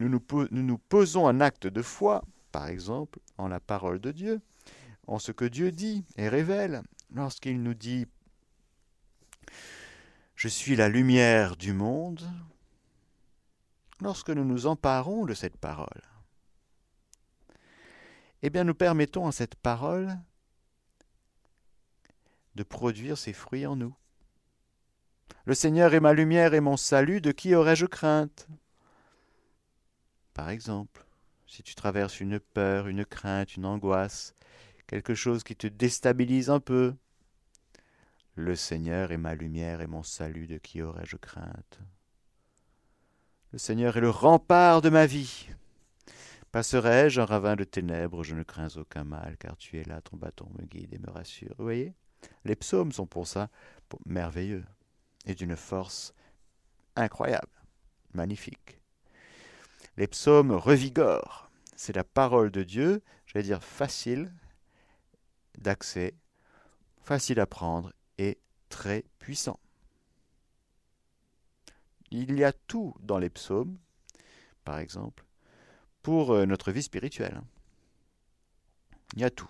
nous 0.00 0.08
nous, 0.08 0.78
posons 0.78 1.26
un 1.26 1.40
acte 1.40 1.66
de 1.66 1.82
foi, 1.82 2.22
par 2.52 2.68
exemple 2.68 3.18
en 3.36 3.48
la 3.48 3.60
parole 3.60 3.98
de 3.98 4.12
Dieu, 4.12 4.40
en 5.06 5.18
ce 5.18 5.32
que 5.32 5.44
Dieu 5.44 5.72
dit 5.72 6.04
et 6.16 6.28
révèle, 6.28 6.82
lorsqu'il 7.12 7.62
nous 7.62 7.74
dit 7.74 8.06
Je 10.36 10.48
suis 10.48 10.76
la 10.76 10.88
lumière 10.88 11.56
du 11.56 11.72
monde, 11.72 12.30
lorsque 14.00 14.30
nous 14.30 14.44
nous 14.44 14.66
emparons 14.66 15.24
de 15.24 15.34
cette 15.34 15.56
parole, 15.56 16.02
eh 18.42 18.50
bien 18.50 18.64
nous 18.64 18.74
permettons 18.74 19.26
à 19.26 19.32
cette 19.32 19.56
parole 19.56 20.16
de 22.58 22.64
produire 22.64 23.16
ses 23.16 23.32
fruits 23.32 23.66
en 23.66 23.76
nous. 23.76 23.94
Le 25.44 25.54
Seigneur 25.54 25.94
est 25.94 26.00
ma 26.00 26.12
lumière 26.12 26.54
et 26.54 26.60
mon 26.60 26.76
salut, 26.76 27.20
de 27.20 27.30
qui 27.30 27.54
aurais-je 27.54 27.86
crainte? 27.86 28.48
Par 30.34 30.50
exemple, 30.50 31.06
si 31.46 31.62
tu 31.62 31.76
traverses 31.76 32.18
une 32.18 32.40
peur, 32.40 32.88
une 32.88 33.04
crainte, 33.04 33.54
une 33.56 33.64
angoisse, 33.64 34.34
quelque 34.88 35.14
chose 35.14 35.44
qui 35.44 35.54
te 35.54 35.68
déstabilise 35.68 36.50
un 36.50 36.58
peu, 36.58 36.94
le 38.34 38.56
Seigneur 38.56 39.12
est 39.12 39.18
ma 39.18 39.36
lumière 39.36 39.80
et 39.80 39.86
mon 39.86 40.02
salut, 40.02 40.48
de 40.48 40.58
qui 40.58 40.82
aurais-je 40.82 41.16
crainte? 41.16 41.78
Le 43.52 43.58
Seigneur 43.58 43.96
est 43.96 44.00
le 44.00 44.10
rempart 44.10 44.82
de 44.82 44.90
ma 44.90 45.06
vie. 45.06 45.48
Passerai-je 46.50 47.20
un 47.20 47.24
ravin 47.24 47.54
de 47.54 47.64
ténèbres, 47.64 48.24
je 48.24 48.34
ne 48.34 48.42
crains 48.42 48.76
aucun 48.76 49.04
mal, 49.04 49.36
car 49.38 49.56
tu 49.56 49.78
es 49.78 49.84
là, 49.84 50.00
ton 50.00 50.16
bâton 50.16 50.50
me 50.58 50.64
guide 50.66 50.92
et 50.92 50.98
me 50.98 51.10
rassure. 51.10 51.54
Voyez? 51.58 51.94
Les 52.44 52.56
psaumes 52.56 52.92
sont 52.92 53.06
pour 53.06 53.26
ça 53.26 53.48
merveilleux 54.06 54.64
et 55.26 55.34
d'une 55.34 55.56
force 55.56 56.14
incroyable, 56.96 57.62
magnifique. 58.12 58.80
Les 59.96 60.06
psaumes 60.06 60.52
revigorent. 60.52 61.50
C'est 61.76 61.94
la 61.94 62.04
parole 62.04 62.50
de 62.50 62.62
Dieu, 62.62 63.02
j'allais 63.26 63.44
dire 63.44 63.62
facile 63.62 64.32
d'accès, 65.58 66.14
facile 67.02 67.40
à 67.40 67.46
prendre 67.46 67.92
et 68.18 68.38
très 68.68 69.04
puissant. 69.18 69.60
Il 72.10 72.38
y 72.38 72.44
a 72.44 72.52
tout 72.52 72.94
dans 73.00 73.18
les 73.18 73.30
psaumes, 73.30 73.78
par 74.64 74.78
exemple, 74.78 75.24
pour 76.02 76.32
euh, 76.32 76.46
notre 76.46 76.72
vie 76.72 76.82
spirituelle. 76.82 77.42
Il 79.14 79.20
y 79.20 79.24
a 79.24 79.30
tout 79.30 79.48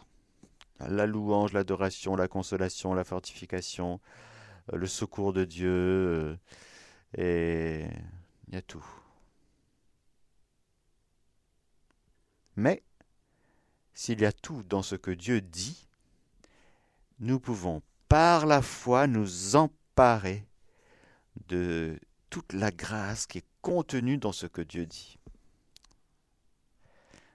la 0.80 1.06
louange, 1.06 1.52
l'adoration, 1.52 2.16
la 2.16 2.28
consolation, 2.28 2.94
la 2.94 3.04
fortification, 3.04 4.00
euh, 4.72 4.76
le 4.76 4.86
secours 4.86 5.32
de 5.32 5.44
Dieu, 5.44 5.70
euh, 5.70 6.36
et 7.16 7.86
il 8.48 8.54
y 8.54 8.56
a 8.56 8.62
tout. 8.62 8.84
Mais, 12.56 12.82
s'il 13.94 14.20
y 14.20 14.26
a 14.26 14.32
tout 14.32 14.62
dans 14.64 14.82
ce 14.82 14.94
que 14.94 15.10
Dieu 15.10 15.40
dit, 15.40 15.88
nous 17.20 17.40
pouvons 17.40 17.82
par 18.08 18.46
la 18.46 18.62
foi 18.62 19.06
nous 19.06 19.56
emparer 19.56 20.46
de 21.48 21.98
toute 22.30 22.52
la 22.52 22.70
grâce 22.70 23.26
qui 23.26 23.38
est 23.38 23.46
contenue 23.62 24.18
dans 24.18 24.32
ce 24.32 24.46
que 24.46 24.62
Dieu 24.62 24.86
dit. 24.86 25.18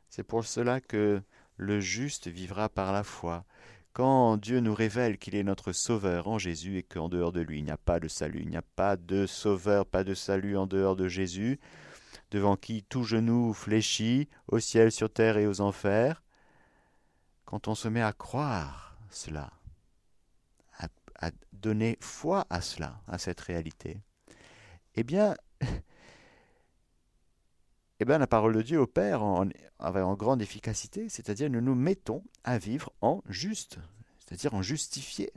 C'est 0.09 0.23
pour 0.23 0.45
cela 0.45 0.79
que 0.79 1.21
le 1.57 1.79
juste 1.79 2.27
vivra 2.27 2.69
par 2.69 2.91
la 2.91 3.03
foi. 3.03 3.45
Quand 3.93 4.37
Dieu 4.37 4.59
nous 4.59 4.73
révèle 4.73 5.17
qu'il 5.17 5.35
est 5.35 5.43
notre 5.43 5.71
Sauveur 5.71 6.27
en 6.27 6.39
Jésus 6.39 6.77
et 6.77 6.83
qu'en 6.83 7.09
dehors 7.09 7.31
de 7.31 7.41
lui 7.41 7.59
il 7.59 7.63
n'y 7.63 7.71
a 7.71 7.77
pas 7.77 7.99
de 7.99 8.07
salut, 8.07 8.41
il 8.41 8.49
n'y 8.49 8.57
a 8.57 8.63
pas 8.63 8.97
de 8.97 9.27
Sauveur, 9.27 9.85
pas 9.85 10.03
de 10.03 10.15
salut 10.15 10.57
en 10.57 10.65
dehors 10.65 10.95
de 10.95 11.07
Jésus, 11.07 11.59
devant 12.31 12.55
qui 12.55 12.83
tout 12.83 13.03
genou 13.03 13.53
fléchit 13.53 14.29
au 14.47 14.59
ciel, 14.59 14.91
sur 14.91 15.11
terre 15.11 15.37
et 15.37 15.45
aux 15.45 15.61
enfers, 15.61 16.23
quand 17.45 17.67
on 17.67 17.75
se 17.75 17.87
met 17.87 18.01
à 18.01 18.13
croire 18.13 18.97
cela, 19.11 19.51
à, 20.79 20.87
à 21.19 21.29
donner 21.51 21.97
foi 22.01 22.47
à 22.49 22.61
cela, 22.61 22.99
à 23.07 23.19
cette 23.19 23.41
réalité, 23.41 24.01
eh 24.95 25.03
bien, 25.03 25.35
eh 27.99 28.05
bien, 28.05 28.17
la 28.17 28.27
parole 28.27 28.55
de 28.55 28.61
Dieu 28.61 28.79
opère 28.79 29.23
en, 29.23 29.45
grande 30.15 30.41
efficacité, 30.41 31.09
c'est-à-dire 31.09 31.49
nous 31.49 31.61
nous 31.61 31.75
mettons 31.75 32.23
à 32.43 32.57
vivre 32.57 32.91
en 33.01 33.21
juste, 33.29 33.77
c'est-à-dire 34.19 34.53
en 34.53 34.61
justifié. 34.61 35.31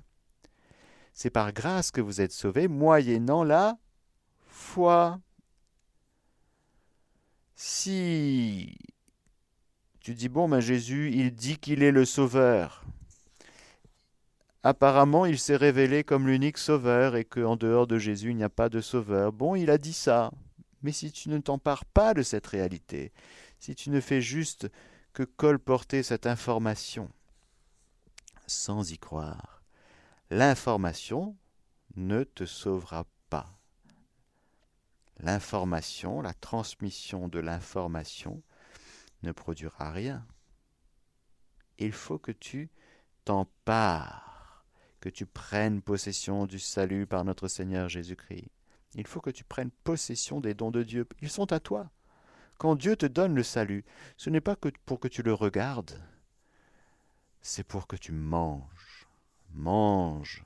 C'est 1.13 1.31
par 1.31 1.53
grâce 1.53 1.91
que 1.91 2.01
vous 2.01 2.21
êtes 2.21 2.33
sauvés, 2.33 2.69
moyennant 2.69 3.45
la 3.45 3.79
foi. 4.47 5.21
Si 7.55 8.77
tu 10.01 10.15
dis, 10.15 10.29
bon, 10.29 10.49
ben 10.49 10.61
Jésus, 10.61 11.11
il 11.15 11.35
dit 11.35 11.59
qu'il 11.59 11.83
est 11.83 11.91
le 11.91 12.05
sauveur. 12.05 12.85
Apparemment, 14.63 15.27
il 15.27 15.39
s'est 15.39 15.57
révélé 15.57 16.05
comme 16.05 16.27
l'unique 16.27 16.59
sauveur 16.59 17.17
et 17.17 17.25
qu'en 17.25 17.57
dehors 17.57 17.87
de 17.87 17.99
Jésus, 17.99 18.31
il 18.31 18.37
n'y 18.37 18.45
a 18.45 18.49
pas 18.49 18.69
de 18.69 18.81
sauveur. 18.81 19.33
Bon, 19.33 19.55
il 19.55 19.71
a 19.71 19.79
dit 19.79 19.93
ça. 19.93 20.33
Mais 20.83 20.93
si 20.93 21.13
tu 21.13 21.29
ne 21.29 21.39
t'empares 21.39 21.85
pas 21.85 22.15
de 22.15 22.23
cette 22.23 22.47
réalité, 22.47 23.13
si 23.59 23.75
tu 23.75 23.91
ne 23.91 24.01
fais 24.01 24.21
juste 24.21 24.69
que 25.13 25.23
colporter 25.23 26.03
cette 26.03 26.27
information 26.27 27.11
sans 28.47 28.93
y 28.93 28.99
croire, 28.99 29.63
l'information 30.31 31.37
ne 31.97 32.25
te 32.25 32.45
sauvera 32.45 33.07
pas. 33.31 33.59
L'information, 35.19 36.21
la 36.21 36.35
transmission 36.35 37.29
de 37.29 37.39
l'information 37.39 38.43
ne 39.23 39.33
produira 39.33 39.91
rien. 39.91 40.27
Il 41.79 41.93
faut 41.93 42.19
que 42.19 42.33
tu 42.33 42.71
t'empares, 43.25 44.65
que 45.01 45.09
tu 45.09 45.27
prennes 45.27 45.83
possession 45.83 46.47
du 46.47 46.59
salut 46.59 47.07
par 47.07 47.25
notre 47.25 47.49
Seigneur 47.49 47.89
Jésus-Christ. 47.89 48.51
Il 48.97 49.07
faut 49.07 49.21
que 49.21 49.31
tu 49.31 49.45
prennes 49.45 49.71
possession 49.71 50.41
des 50.41 50.55
dons 50.55 50.71
de 50.71 50.83
Dieu. 50.83 51.07
Ils 51.23 51.31
sont 51.31 51.53
à 51.53 51.61
toi. 51.61 51.91
Quand 52.59 52.75
Dieu 52.75 52.97
te 52.97 53.07
donne 53.07 53.35
le 53.35 53.43
salut, 53.43 53.85
ce 54.17 54.31
n'est 54.31 54.41
pas 54.41 54.57
que 54.57 54.71
pour 54.85 54.99
que 54.99 55.09
tu 55.09 55.23
le 55.23 55.35
regardes, 55.35 56.03
c'est 57.43 57.65
pour 57.65 57.87
que 57.87 57.97
tu 57.97 58.13
manges. 58.13 59.07
Mange 59.53 60.45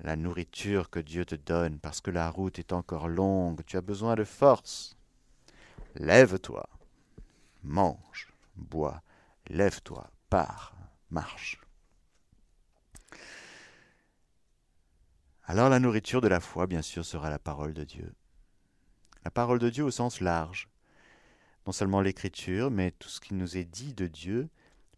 la 0.00 0.16
nourriture 0.16 0.90
que 0.90 1.00
Dieu 1.00 1.24
te 1.24 1.34
donne, 1.34 1.78
parce 1.78 2.00
que 2.00 2.10
la 2.10 2.30
route 2.30 2.58
est 2.58 2.72
encore 2.72 3.08
longue, 3.08 3.64
tu 3.64 3.76
as 3.76 3.80
besoin 3.80 4.14
de 4.16 4.24
force. 4.24 4.96
Lève-toi, 5.94 6.68
mange, 7.62 8.32
bois, 8.56 9.02
lève-toi, 9.48 10.10
pars, 10.28 10.74
marche. 11.10 11.63
Alors 15.46 15.68
la 15.68 15.78
nourriture 15.78 16.22
de 16.22 16.28
la 16.28 16.40
foi, 16.40 16.66
bien 16.66 16.80
sûr, 16.80 17.04
sera 17.04 17.28
la 17.28 17.38
parole 17.38 17.74
de 17.74 17.84
Dieu. 17.84 18.14
La 19.24 19.30
parole 19.30 19.58
de 19.58 19.68
Dieu 19.68 19.84
au 19.84 19.90
sens 19.90 20.20
large. 20.20 20.70
Non 21.66 21.72
seulement 21.72 22.00
l'écriture, 22.00 22.70
mais 22.70 22.92
tout 22.92 23.10
ce 23.10 23.20
qui 23.20 23.34
nous 23.34 23.58
est 23.58 23.64
dit 23.64 23.92
de 23.92 24.06
Dieu, 24.06 24.48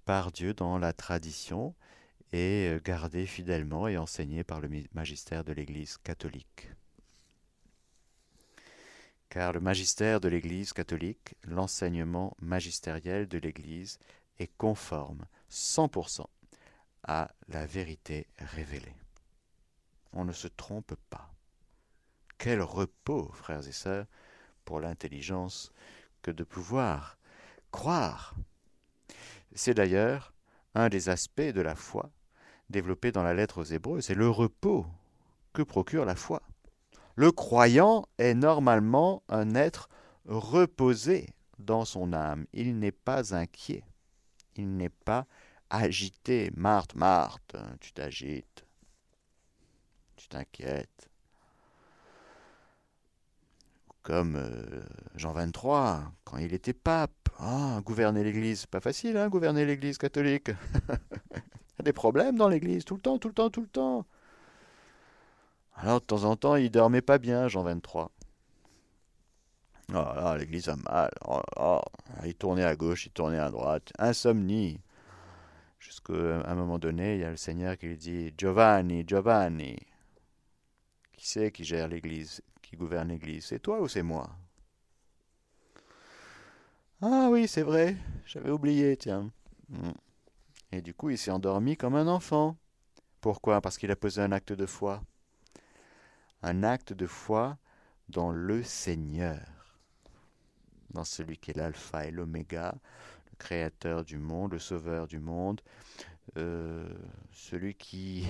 par 0.05 0.31
Dieu 0.31 0.55
dans 0.55 0.79
la 0.79 0.93
tradition, 0.93 1.75
et 2.33 2.69
euh, 2.69 2.81
gardé 2.85 3.27
fidèlement 3.27 3.89
et 3.89 3.99
enseigné 3.99 4.45
par 4.45 4.61
le 4.61 4.69
magistère 4.95 5.43
de 5.43 5.53
l'Église 5.53 5.99
catholique. 5.99 6.71
Car 9.29 9.53
le 9.53 9.61
magistère 9.61 10.21
de 10.21 10.29
l'Église 10.29 10.73
catholique, 10.73 11.35
l'enseignement 11.43 12.37
magistériel 12.41 13.27
de 13.27 13.39
l'Église, 13.39 13.99
est 14.39 14.51
conforme 14.59 15.27
100% 15.51 16.25
à 17.03 17.33
la 17.49 17.67
vérité 17.67 18.29
révélée 18.39 18.95
on 20.17 20.25
ne 20.25 20.33
se 20.33 20.49
trompe 20.49 20.95
pas. 21.11 21.31
Quel 22.39 22.63
repos, 22.63 23.31
frères 23.33 23.67
et 23.67 23.73
sœurs, 23.73 24.07
pour 24.65 24.81
l'intelligence 24.81 25.73
que 26.23 26.31
de 26.31 26.43
pouvoir 26.43 27.19
croire. 27.71 28.35
C'est 29.55 29.75
d'ailleurs 29.75 30.33
un 30.75 30.89
des 30.89 31.09
aspects 31.09 31.41
de 31.41 31.61
la 31.61 31.77
foi 31.77 32.11
développé 32.69 33.13
dans 33.13 33.23
la 33.23 33.35
lettre 33.35 33.61
aux 33.61 33.65
Hébreux, 33.65 34.01
c'est 34.01 34.15
le 34.15 34.29
repos 34.29 34.87
que 35.53 35.63
procure 35.63 36.05
la 36.05 36.17
foi. 36.17 36.43
Le 37.15 37.31
croyant 37.31 38.07
est 38.19 38.35
normalement 38.35 39.23
un 39.29 39.55
être 39.55 39.89
reposé 40.27 41.29
dans 41.59 41.85
son 41.85 42.13
âme. 42.13 42.47
Il 42.53 42.79
n'est 42.79 42.93
pas 42.93 43.35
inquiet. 43.35 43.85
Il 44.57 44.77
n'est 44.77 44.91
pas 44.91 45.27
agité. 45.71 46.51
Marthe, 46.57 46.95
Marthe, 46.95 47.57
tu 47.81 47.93
t'agites 47.93 48.66
tu 50.17 50.29
t'inquiètes. 50.29 51.09
Comme 54.03 54.37
euh, 54.37 54.83
Jean 55.17 55.35
XXIII, 55.35 56.07
quand 56.25 56.39
il 56.39 56.55
était 56.55 56.73
pape. 56.73 57.13
Ah, 57.39 57.81
gouverner 57.85 58.25
l'Église, 58.25 58.67
pas 58.67 58.81
facile, 58.81 59.17
hein, 59.17 59.29
gouverner 59.29 59.67
l'Église 59.67 59.99
catholique. 59.99 60.49
il 60.49 60.95
y 60.95 61.81
a 61.81 61.83
des 61.83 61.93
problèmes 61.93 62.37
dans 62.37 62.49
l'Église, 62.49 62.85
tout 62.85 62.95
le 62.95 63.01
temps, 63.01 63.19
tout 63.19 63.29
le 63.29 63.35
temps, 63.35 63.51
tout 63.51 63.61
le 63.61 63.67
temps. 63.67 64.07
Alors, 65.75 66.01
de 66.01 66.07
temps 66.07 66.25
en 66.25 66.37
temps, 66.37 66.57
il 66.57 66.71
dormait 66.71 67.03
pas 67.03 67.19
bien, 67.19 67.49
Jean 67.49 67.63
XXIII. 67.63 68.09
Oh 69.91 69.95
là, 69.95 70.37
l'Église 70.39 70.69
a 70.69 70.77
mal. 70.77 71.11
Oh, 71.27 71.43
oh, 71.57 71.83
il 72.25 72.35
tournait 72.35 72.65
à 72.65 72.75
gauche, 72.75 73.07
il 73.07 73.13
tournait 73.13 73.39
à 73.39 73.51
droite. 73.51 73.93
Insomnie. 73.99 74.81
Jusqu'à 75.79 76.43
un 76.45 76.55
moment 76.55 76.79
donné, 76.79 77.15
il 77.15 77.21
y 77.21 77.25
a 77.25 77.31
le 77.31 77.37
Seigneur 77.37 77.77
qui 77.77 77.87
lui 77.87 77.97
dit 77.97 78.35
Giovanni, 78.37 79.05
Giovanni, 79.07 79.77
qui 81.17 81.29
c'est 81.29 81.51
qui 81.51 81.65
gère 81.65 81.89
l'Église, 81.89 82.43
qui 82.63 82.77
gouverne 82.77 83.09
l'Église 83.09 83.47
C'est 83.47 83.59
toi 83.59 83.81
ou 83.81 83.89
c'est 83.89 84.03
moi? 84.03 84.31
Ah 87.03 87.29
oui, 87.31 87.49
c'est 87.49 87.63
vrai, 87.63 87.97
j'avais 88.25 88.51
oublié, 88.51 88.97
tiens. 88.97 89.31
Hmm. 89.69 89.93
Et 90.73 90.81
du 90.81 90.95
coup, 90.95 91.11
il 91.11 91.19
s'est 91.19 91.31
endormi 91.31 91.77
comme 91.77 91.95
un 91.95 92.07
enfant. 92.07 92.57
Pourquoi? 93.21 93.61
Parce 93.61 93.79
qu'il 93.79 93.91
a 93.91 93.97
posé 93.97 94.23
un 94.23 94.33
acte 94.33 94.53
de 94.53 94.67
foi. 94.67 95.03
Un 96.43 96.63
acte 96.63 96.93
de 96.93 97.07
foi 97.07 97.59
dans 98.09 98.31
le 98.31 98.63
Seigneur, 98.63 99.41
dans 100.91 101.05
celui 101.05 101.39
qui 101.39 101.51
est 101.51 101.57
l'alpha 101.57 102.07
et 102.07 102.11
l'oméga, 102.11 102.75
le 103.31 103.37
créateur 103.37 104.05
du 104.05 104.19
monde, 104.19 104.53
le 104.53 104.59
sauveur 104.59 105.07
du 105.07 105.19
monde, 105.19 105.61
euh, 106.37 106.89
celui 107.33 107.75
qui 107.75 108.27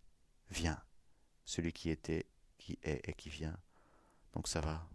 vient 0.50 0.80
celui 1.50 1.72
qui 1.72 1.90
était, 1.90 2.26
qui 2.58 2.78
est 2.82 3.08
et 3.08 3.12
qui 3.12 3.28
vient. 3.28 3.56
Donc 4.34 4.48
ça 4.48 4.60
va. 4.60 4.86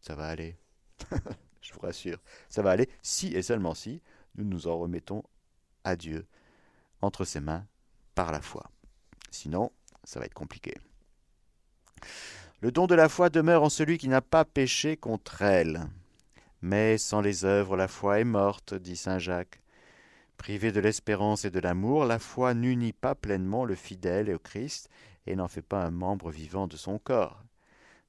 Ça 0.00 0.14
va 0.14 0.28
aller. 0.28 0.56
Je 1.60 1.72
vous 1.72 1.80
rassure. 1.80 2.18
Ça 2.48 2.62
va 2.62 2.70
aller 2.70 2.88
si 3.02 3.34
et 3.34 3.42
seulement 3.42 3.74
si 3.74 4.02
nous 4.36 4.44
nous 4.44 4.66
en 4.66 4.78
remettons 4.78 5.22
à 5.84 5.96
Dieu 5.96 6.26
entre 7.00 7.24
ses 7.24 7.40
mains 7.40 7.66
par 8.14 8.32
la 8.32 8.40
foi. 8.40 8.70
Sinon, 9.30 9.72
ça 10.04 10.20
va 10.20 10.26
être 10.26 10.34
compliqué. 10.34 10.78
Le 12.60 12.70
don 12.70 12.86
de 12.86 12.94
la 12.94 13.08
foi 13.08 13.28
demeure 13.28 13.64
en 13.64 13.68
celui 13.68 13.98
qui 13.98 14.08
n'a 14.08 14.20
pas 14.20 14.44
péché 14.44 14.96
contre 14.96 15.42
elle. 15.42 15.88
Mais 16.60 16.98
sans 16.98 17.20
les 17.20 17.44
œuvres, 17.44 17.76
la 17.76 17.88
foi 17.88 18.20
est 18.20 18.24
morte, 18.24 18.74
dit 18.74 18.96
Saint 18.96 19.18
Jacques. 19.18 19.60
Privée 20.36 20.72
de 20.72 20.80
l'espérance 20.80 21.44
et 21.44 21.50
de 21.50 21.60
l'amour, 21.60 22.04
la 22.04 22.18
foi 22.18 22.54
n'unit 22.54 22.92
pas 22.92 23.14
pleinement 23.14 23.64
le 23.64 23.74
fidèle 23.74 24.32
au 24.32 24.38
Christ 24.38 24.88
et 25.26 25.36
n'en 25.36 25.48
fait 25.48 25.62
pas 25.62 25.84
un 25.84 25.90
membre 25.90 26.30
vivant 26.30 26.66
de 26.66 26.76
son 26.76 26.98
corps. 26.98 27.42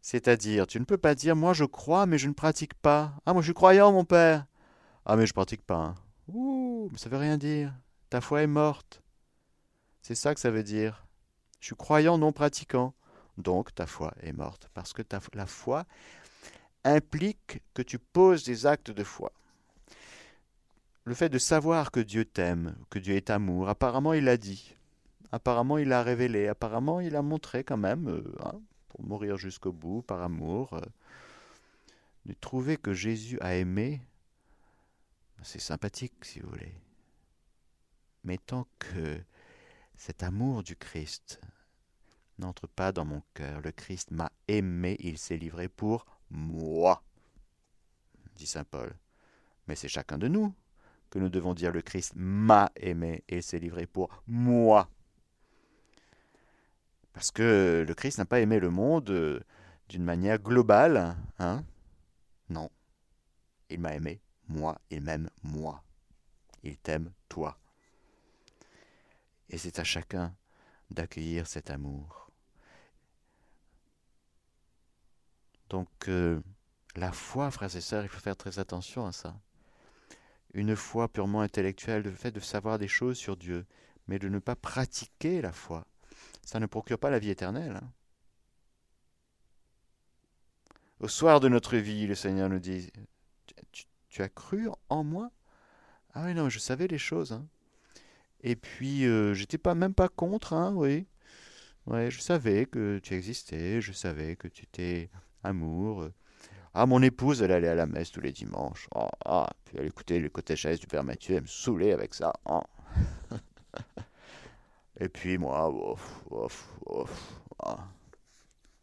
C'est-à-dire, 0.01 0.67
tu 0.67 0.79
ne 0.79 0.85
peux 0.85 0.97
pas 0.97 1.15
dire 1.15 1.35
Moi 1.35 1.53
je 1.53 1.65
crois, 1.65 2.05
mais 2.05 2.17
je 2.17 2.27
ne 2.27 2.33
pratique 2.33 2.73
pas. 2.73 3.13
Ah, 3.25 3.33
moi 3.33 3.41
je 3.41 3.47
suis 3.47 3.53
croyant, 3.53 3.91
mon 3.91 4.05
père. 4.05 4.45
Ah, 5.05 5.15
mais 5.15 5.25
je 5.25 5.33
pratique 5.33 5.65
pas. 5.65 5.77
Hein. 5.77 5.95
Ouh, 6.27 6.89
mais 6.91 6.97
ça 6.97 7.09
veut 7.09 7.17
rien 7.17 7.37
dire. 7.37 7.73
Ta 8.09 8.21
foi 8.21 8.43
est 8.43 8.47
morte. 8.47 9.01
C'est 10.01 10.15
ça 10.15 10.33
que 10.33 10.39
ça 10.39 10.51
veut 10.51 10.63
dire. 10.63 11.05
Je 11.59 11.67
suis 11.67 11.75
croyant 11.75 12.17
non 12.17 12.31
pratiquant. 12.31 12.93
Donc 13.37 13.73
ta 13.73 13.85
foi 13.85 14.13
est 14.21 14.33
morte. 14.33 14.69
Parce 14.73 14.93
que 14.93 15.01
ta, 15.01 15.19
la 15.33 15.45
foi 15.45 15.85
implique 16.83 17.61
que 17.73 17.81
tu 17.81 17.99
poses 17.99 18.43
des 18.43 18.65
actes 18.65 18.91
de 18.91 19.03
foi. 19.03 19.31
Le 21.05 21.13
fait 21.13 21.29
de 21.29 21.37
savoir 21.37 21.91
que 21.91 21.99
Dieu 21.99 22.25
t'aime, 22.25 22.75
que 22.89 22.99
Dieu 22.99 23.15
est 23.15 23.29
amour, 23.29 23.67
apparemment 23.67 24.13
il 24.13 24.25
l'a 24.25 24.37
dit. 24.37 24.75
Apparemment, 25.33 25.79
il 25.79 25.91
a 25.91 26.03
révélé, 26.03 26.47
apparemment, 26.47 26.99
il 26.99 27.15
a 27.15 27.23
montré 27.23 27.63
quand 27.63 27.75
même, 27.75 28.07
euh, 28.07 28.35
hein, 28.45 28.61
pour 28.87 29.01
mourir 29.01 29.35
jusqu'au 29.35 29.71
bout, 29.71 30.03
par 30.03 30.21
amour, 30.21 30.73
euh, 30.73 30.81
de 32.27 32.33
trouver 32.33 32.77
que 32.77 32.93
Jésus 32.93 33.39
a 33.41 33.55
aimé, 33.55 34.03
c'est 35.41 35.57
sympathique, 35.57 36.23
si 36.23 36.39
vous 36.39 36.51
voulez. 36.51 36.75
Mais 38.23 38.37
tant 38.37 38.67
que 38.77 39.19
cet 39.95 40.21
amour 40.21 40.61
du 40.61 40.75
Christ 40.75 41.41
n'entre 42.37 42.67
pas 42.67 42.91
dans 42.91 43.03
mon 43.03 43.23
cœur, 43.33 43.59
le 43.61 43.71
Christ 43.71 44.11
m'a 44.11 44.31
aimé, 44.47 44.97
il 44.99 45.17
s'est 45.17 45.37
livré 45.37 45.67
pour 45.67 46.05
moi, 46.29 47.01
dit 48.35 48.45
Saint 48.45 48.65
Paul. 48.65 48.95
Mais 49.67 49.73
c'est 49.73 49.87
chacun 49.87 50.19
de 50.19 50.27
nous 50.27 50.53
que 51.09 51.17
nous 51.17 51.29
devons 51.29 51.55
dire 51.55 51.71
le 51.71 51.81
Christ 51.81 52.13
m'a 52.15 52.71
aimé 52.75 53.23
et 53.27 53.41
s'est 53.41 53.57
livré 53.57 53.87
pour 53.87 54.09
moi. 54.27 54.91
Parce 57.13 57.31
que 57.31 57.85
le 57.87 57.93
Christ 57.93 58.17
n'a 58.17 58.25
pas 58.25 58.39
aimé 58.39 58.59
le 58.59 58.69
monde 58.69 59.09
euh, 59.11 59.39
d'une 59.89 60.03
manière 60.03 60.39
globale. 60.39 61.15
Hein 61.39 61.63
non. 62.49 62.69
Il 63.69 63.79
m'a 63.79 63.93
aimé, 63.95 64.21
moi, 64.47 64.79
il 64.89 65.01
m'aime, 65.01 65.29
moi. 65.43 65.83
Il 66.63 66.77
t'aime, 66.77 67.11
toi. 67.29 67.57
Et 69.49 69.57
c'est 69.57 69.79
à 69.79 69.83
chacun 69.83 70.35
d'accueillir 70.89 71.47
cet 71.47 71.69
amour. 71.69 72.31
Donc, 75.69 75.89
euh, 76.07 76.39
la 76.95 77.11
foi, 77.11 77.49
frères 77.49 77.75
et 77.75 77.81
sœurs, 77.81 78.03
il 78.03 78.09
faut 78.09 78.19
faire 78.19 78.37
très 78.37 78.59
attention 78.59 79.05
à 79.05 79.11
ça. 79.11 79.35
Une 80.53 80.75
foi 80.75 81.07
purement 81.07 81.41
intellectuelle, 81.41 82.03
le 82.03 82.11
fait 82.11 82.31
de 82.31 82.39
savoir 82.39 82.77
des 82.77 82.87
choses 82.87 83.17
sur 83.17 83.37
Dieu, 83.37 83.65
mais 84.07 84.19
de 84.19 84.29
ne 84.29 84.37
pas 84.37 84.55
pratiquer 84.55 85.41
la 85.41 85.51
foi, 85.51 85.87
ça 86.45 86.59
ne 86.59 86.65
procure 86.65 86.99
pas 86.99 87.09
la 87.09 87.19
vie 87.19 87.29
éternelle. 87.29 87.79
Hein. 87.81 87.91
Au 90.99 91.07
soir 91.07 91.39
de 91.39 91.49
notre 91.49 91.77
vie, 91.77 92.07
le 92.07 92.15
Seigneur 92.15 92.49
nous 92.49 92.59
dit, 92.59 92.91
tu, 94.09 94.21
as 94.21 94.29
cru 94.29 94.69
en 94.89 95.03
moi? 95.03 95.31
Ah 96.13 96.25
oui, 96.25 96.33
non, 96.33 96.49
je 96.49 96.59
savais 96.59 96.87
les 96.87 96.97
choses. 96.97 97.33
Hein. 97.33 97.47
Et 98.41 98.55
puis, 98.55 99.05
euh, 99.05 99.33
j'étais 99.33 99.57
pas 99.57 99.75
même 99.75 99.93
pas 99.93 100.09
contre, 100.09 100.53
hein, 100.53 100.73
oui. 100.75 101.07
Je 101.87 102.19
savais 102.19 102.65
que 102.65 102.99
tu 102.99 103.13
existais, 103.13 103.81
je 103.81 103.91
savais 103.91 104.35
que 104.37 104.47
tu 104.47 104.63
étais 104.63 105.09
amour. 105.43 106.09
Ah, 106.73 106.85
mon 106.85 107.01
épouse, 107.01 107.41
elle 107.41 107.51
allait 107.51 107.67
à 107.67 107.75
la 107.75 107.85
messe 107.85 108.11
tous 108.11 108.21
les 108.21 108.31
dimanches. 108.31 108.87
Ah, 108.95 109.09
ah 109.25 109.49
puis 109.65 109.77
elle 109.77 109.87
écoutait 109.87 110.19
le 110.19 110.29
catéchèse 110.29 110.79
du 110.79 110.87
Père 110.87 111.03
Mathieu, 111.03 111.35
elle 111.35 111.43
me 111.43 111.47
saoulait 111.47 111.91
avec 111.91 112.13
ça. 112.13 112.33
Ah. 112.45 112.63
Et 114.99 115.09
puis 115.09 115.37
moi, 115.37 115.97
ah. 117.59 117.77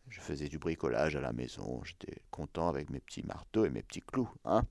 je 0.09 0.21
faisais 0.21 0.49
du 0.49 0.59
bricolage 0.59 1.15
à 1.17 1.21
la 1.21 1.33
maison, 1.33 1.83
j'étais 1.85 2.23
content 2.31 2.69
avec 2.69 2.91
mes 2.91 3.01
petits 3.01 3.23
marteaux 3.23 3.65
et 3.65 3.71
mes 3.71 3.83
petits 3.83 4.03
clous, 4.03 4.31
hein. 4.45 4.67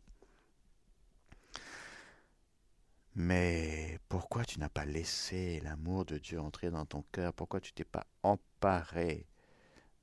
Mais 3.15 3.99
pourquoi 4.07 4.45
tu 4.45 4.59
n'as 4.59 4.69
pas 4.69 4.85
laissé 4.85 5.59
l'amour 5.61 6.05
de 6.05 6.17
Dieu 6.17 6.39
entrer 6.39 6.69
dans 6.71 6.85
ton 6.85 7.03
cœur? 7.11 7.33
Pourquoi 7.33 7.59
tu 7.59 7.73
t'es 7.73 7.83
pas 7.83 8.05
emparé 8.23 9.27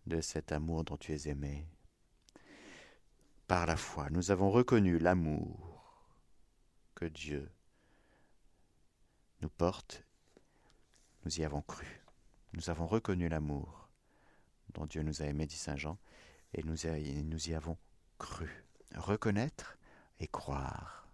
de 0.06 0.20
cet 0.20 0.52
amour 0.52 0.84
dont 0.84 0.96
tu 0.96 1.14
es 1.14 1.28
aimé? 1.28 1.66
Par 3.46 3.66
la 3.66 3.76
foi, 3.76 4.10
nous 4.10 4.30
avons 4.30 4.50
reconnu 4.50 4.98
l'amour 4.98 6.10
que 6.94 7.06
Dieu 7.06 7.50
nous 9.40 9.50
porte. 9.50 10.05
Nous 11.26 11.40
y 11.40 11.44
avons 11.44 11.60
cru. 11.62 11.86
Nous 12.52 12.70
avons 12.70 12.86
reconnu 12.86 13.28
l'amour 13.28 13.88
dont 14.74 14.86
Dieu 14.86 15.02
nous 15.02 15.22
a 15.22 15.24
aimé, 15.24 15.46
dit 15.46 15.56
Saint 15.56 15.76
Jean, 15.76 15.98
et 16.54 16.62
nous, 16.62 16.76
nous 17.24 17.48
y 17.50 17.54
avons 17.54 17.76
cru. 18.16 18.64
Reconnaître 18.94 19.76
et 20.20 20.28
croire. 20.28 21.08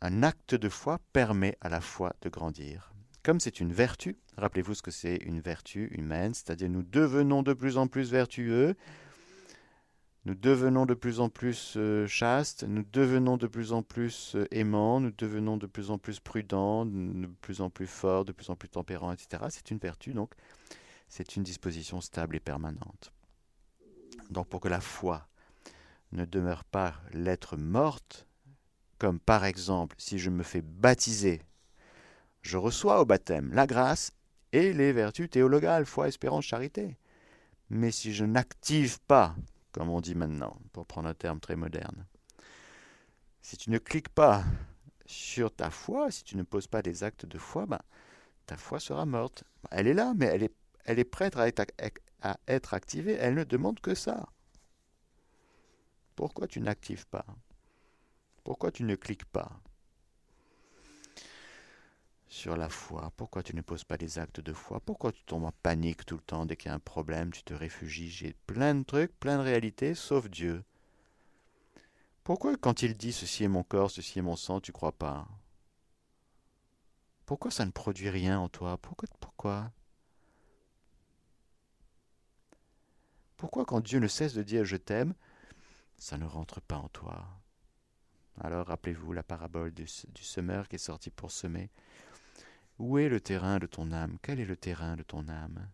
un 0.00 0.24
acte 0.24 0.56
de 0.56 0.68
foi 0.68 0.98
permet 1.12 1.56
à 1.60 1.68
la 1.68 1.80
foi 1.80 2.12
de 2.22 2.28
grandir. 2.28 2.92
Comme 3.22 3.38
c'est 3.38 3.60
une 3.60 3.72
vertu, 3.72 4.16
rappelez-vous 4.36 4.74
ce 4.74 4.82
que 4.82 4.90
c'est 4.90 5.18
une 5.18 5.40
vertu 5.40 5.86
humaine, 5.96 6.34
c'est-à-dire 6.34 6.68
nous 6.68 6.82
devenons 6.82 7.44
de 7.44 7.52
plus 7.52 7.78
en 7.78 7.86
plus 7.86 8.10
vertueux, 8.10 8.74
nous 10.24 10.34
devenons 10.34 10.86
de 10.86 10.94
plus 10.94 11.18
en 11.18 11.28
plus 11.28 11.74
euh, 11.76 12.06
chastes, 12.06 12.64
nous 12.64 12.84
devenons 12.92 13.36
de 13.36 13.48
plus 13.48 13.72
en 13.72 13.82
plus 13.82 14.36
euh, 14.36 14.46
aimants, 14.52 15.00
nous 15.00 15.10
devenons 15.10 15.56
de 15.56 15.66
plus 15.66 15.90
en 15.90 15.98
plus 15.98 16.20
prudents, 16.20 16.86
de 16.86 17.26
plus 17.40 17.60
en 17.60 17.70
plus 17.70 17.88
forts, 17.88 18.24
de 18.24 18.32
plus 18.32 18.48
en 18.48 18.54
plus 18.54 18.68
tempérants, 18.68 19.12
etc. 19.12 19.44
C'est 19.50 19.70
une 19.72 19.78
vertu, 19.78 20.12
donc 20.12 20.32
c'est 21.08 21.34
une 21.34 21.42
disposition 21.42 22.00
stable 22.00 22.36
et 22.36 22.40
permanente. 22.40 23.12
Donc 24.30 24.46
pour 24.48 24.60
que 24.60 24.68
la 24.68 24.80
foi 24.80 25.26
ne 26.12 26.24
demeure 26.24 26.64
pas 26.64 26.94
l'être 27.12 27.56
morte, 27.56 28.28
comme 28.98 29.18
par 29.18 29.44
exemple 29.44 29.96
si 29.98 30.20
je 30.20 30.30
me 30.30 30.44
fais 30.44 30.62
baptiser, 30.62 31.42
je 32.42 32.56
reçois 32.56 33.00
au 33.00 33.04
baptême 33.04 33.52
la 33.52 33.66
grâce 33.66 34.12
et 34.52 34.72
les 34.72 34.92
vertus 34.92 35.30
théologales, 35.30 35.86
foi, 35.86 36.08
espérance, 36.08 36.44
charité. 36.44 36.96
Mais 37.70 37.90
si 37.90 38.12
je 38.12 38.24
n'active 38.24 39.00
pas, 39.00 39.34
comme 39.72 39.88
on 39.88 40.00
dit 40.00 40.14
maintenant, 40.14 40.56
pour 40.72 40.86
prendre 40.86 41.08
un 41.08 41.14
terme 41.14 41.40
très 41.40 41.56
moderne, 41.56 42.06
si 43.40 43.56
tu 43.56 43.70
ne 43.70 43.78
cliques 43.78 44.10
pas 44.10 44.44
sur 45.06 45.54
ta 45.54 45.70
foi, 45.70 46.10
si 46.10 46.24
tu 46.24 46.36
ne 46.36 46.42
poses 46.42 46.66
pas 46.66 46.82
des 46.82 47.02
actes 47.02 47.26
de 47.26 47.38
foi, 47.38 47.66
ben, 47.66 47.80
ta 48.46 48.56
foi 48.56 48.78
sera 48.80 49.04
morte. 49.04 49.44
Elle 49.70 49.88
est 49.88 49.94
là, 49.94 50.14
mais 50.16 50.26
elle 50.84 50.98
est, 50.98 51.04
prête 51.04 51.36
à 51.36 51.48
être 52.46 52.74
activée. 52.74 53.14
Elle 53.14 53.34
ne 53.34 53.44
demande 53.44 53.80
que 53.80 53.94
ça. 53.94 54.28
Pourquoi 56.14 56.46
tu 56.46 56.60
n'actives 56.60 57.06
pas? 57.06 57.24
Pourquoi 58.44 58.70
tu 58.70 58.84
ne 58.84 58.94
cliques 58.94 59.24
pas? 59.24 59.60
Sur 62.32 62.56
la 62.56 62.70
foi. 62.70 63.12
Pourquoi 63.18 63.42
tu 63.42 63.54
ne 63.54 63.60
poses 63.60 63.84
pas 63.84 63.98
des 63.98 64.18
actes 64.18 64.40
de 64.40 64.54
foi? 64.54 64.80
Pourquoi 64.80 65.12
tu 65.12 65.22
tombes 65.24 65.44
en 65.44 65.52
panique 65.62 66.06
tout 66.06 66.16
le 66.16 66.22
temps 66.22 66.46
dès 66.46 66.56
qu'il 66.56 66.70
y 66.70 66.72
a 66.72 66.74
un 66.74 66.78
problème? 66.78 67.30
Tu 67.30 67.42
te 67.42 67.52
réfugies 67.52 68.08
J'ai 68.08 68.34
plein 68.46 68.74
de 68.74 68.84
trucs, 68.84 69.12
plein 69.20 69.36
de 69.36 69.42
réalités, 69.42 69.94
sauf 69.94 70.30
Dieu. 70.30 70.64
Pourquoi 72.24 72.56
quand 72.56 72.82
il 72.82 72.96
dit 72.96 73.12
ceci 73.12 73.44
est 73.44 73.48
mon 73.48 73.62
corps, 73.62 73.90
ceci 73.90 74.18
est 74.18 74.22
mon 74.22 74.36
sang, 74.36 74.60
tu 74.60 74.72
crois 74.72 74.92
pas? 74.92 75.28
Pourquoi 77.26 77.50
ça 77.50 77.66
ne 77.66 77.70
produit 77.70 78.08
rien 78.08 78.40
en 78.40 78.48
toi? 78.48 78.78
Pourquoi 78.78 79.08
Pourquoi? 79.20 79.70
Pourquoi 83.36 83.66
quand 83.66 83.80
Dieu 83.80 83.98
ne 83.98 84.08
cesse 84.08 84.32
de 84.32 84.42
dire 84.42 84.64
je 84.64 84.76
t'aime, 84.76 85.14
ça 85.98 86.16
ne 86.16 86.24
rentre 86.24 86.62
pas 86.62 86.76
en 86.76 86.88
toi? 86.88 87.26
Alors 88.40 88.66
rappelez-vous 88.66 89.12
la 89.12 89.22
parabole 89.22 89.72
du, 89.72 89.86
semeur 89.86 90.68
qui 90.68 90.76
est 90.76 90.78
sorti 90.78 91.10
pour 91.10 91.30
semer. 91.30 91.70
Où 92.82 92.98
est 92.98 93.08
le 93.08 93.20
terrain 93.20 93.60
de 93.60 93.66
ton 93.66 93.92
âme? 93.92 94.18
Quel 94.22 94.40
est 94.40 94.44
le 94.44 94.56
terrain 94.56 94.96
de 94.96 95.04
ton 95.04 95.28
âme? 95.28 95.68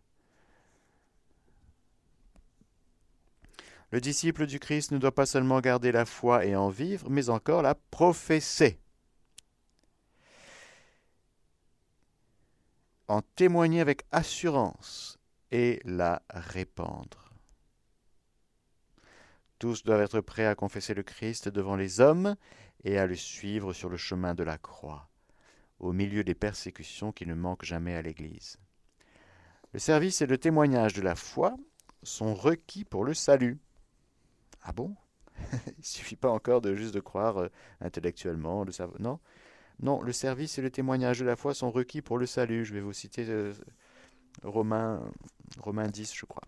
Le 3.89 3.99
disciple 3.99 4.45
du 4.45 4.59
Christ 4.59 4.91
ne 4.91 4.99
doit 4.99 5.15
pas 5.15 5.25
seulement 5.25 5.59
garder 5.59 5.91
la 5.91 6.05
foi 6.05 6.45
et 6.45 6.55
en 6.55 6.69
vivre, 6.69 7.09
mais 7.09 7.29
encore 7.29 7.63
la 7.63 7.73
professer. 7.73 8.79
En 13.07 13.23
témoigner 13.23 13.81
avec 13.81 14.03
assurance 14.11 15.17
et 15.49 15.81
la 15.85 16.21
répandre. 16.29 17.33
Tous 19.57 19.81
doivent 19.81 20.01
être 20.01 20.21
prêts 20.21 20.45
à 20.45 20.53
confesser 20.53 20.93
le 20.93 21.01
Christ 21.01 21.49
devant 21.49 21.75
les 21.75 22.01
hommes 22.01 22.35
et 22.83 22.99
à 22.99 23.07
le 23.07 23.15
suivre 23.15 23.73
sur 23.73 23.89
le 23.89 23.97
chemin 23.97 24.35
de 24.35 24.43
la 24.43 24.59
croix, 24.59 25.08
au 25.79 25.93
milieu 25.93 26.23
des 26.23 26.35
persécutions 26.35 27.11
qui 27.11 27.25
ne 27.25 27.33
manquent 27.33 27.65
jamais 27.65 27.95
à 27.95 28.01
l'Église. 28.01 28.57
Le 29.73 29.79
service 29.79 30.21
et 30.21 30.25
le 30.25 30.37
témoignage 30.37 30.93
de 30.93 31.01
la 31.01 31.15
foi 31.15 31.55
sont 32.03 32.33
requis 32.33 32.85
pour 32.85 33.05
le 33.05 33.13
salut. 33.13 33.59
Ah 34.61 34.71
bon? 34.71 34.95
Il 35.53 35.73
ne 35.79 35.83
suffit 35.83 36.15
pas 36.15 36.29
encore 36.29 36.61
juste 36.75 36.93
de 36.93 36.99
croire 36.99 37.37
euh, 37.37 37.49
intellectuellement. 37.81 38.65
Non, 38.99 39.19
non, 39.81 40.01
le 40.01 40.11
service 40.11 40.57
et 40.57 40.61
le 40.61 40.71
témoignage 40.71 41.19
de 41.19 41.25
la 41.25 41.35
foi 41.35 41.53
sont 41.53 41.71
requis 41.71 42.01
pour 42.01 42.17
le 42.17 42.25
salut. 42.25 42.65
Je 42.65 42.73
vais 42.73 42.81
vous 42.81 42.93
citer 42.93 43.25
euh, 43.29 43.53
Romains, 44.43 45.01
Romains 45.59 45.87
10, 45.87 46.13
je 46.13 46.25
crois. 46.25 46.43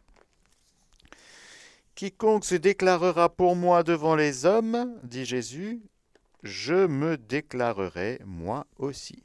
Quiconque 1.95 2.45
se 2.45 2.55
déclarera 2.55 3.29
pour 3.29 3.55
moi 3.55 3.83
devant 3.83 4.15
les 4.15 4.45
hommes, 4.45 4.97
dit 5.03 5.25
Jésus, 5.25 5.81
je 6.43 6.87
me 6.87 7.17
déclarerai 7.17 8.19
moi 8.25 8.65
aussi. 8.77 9.23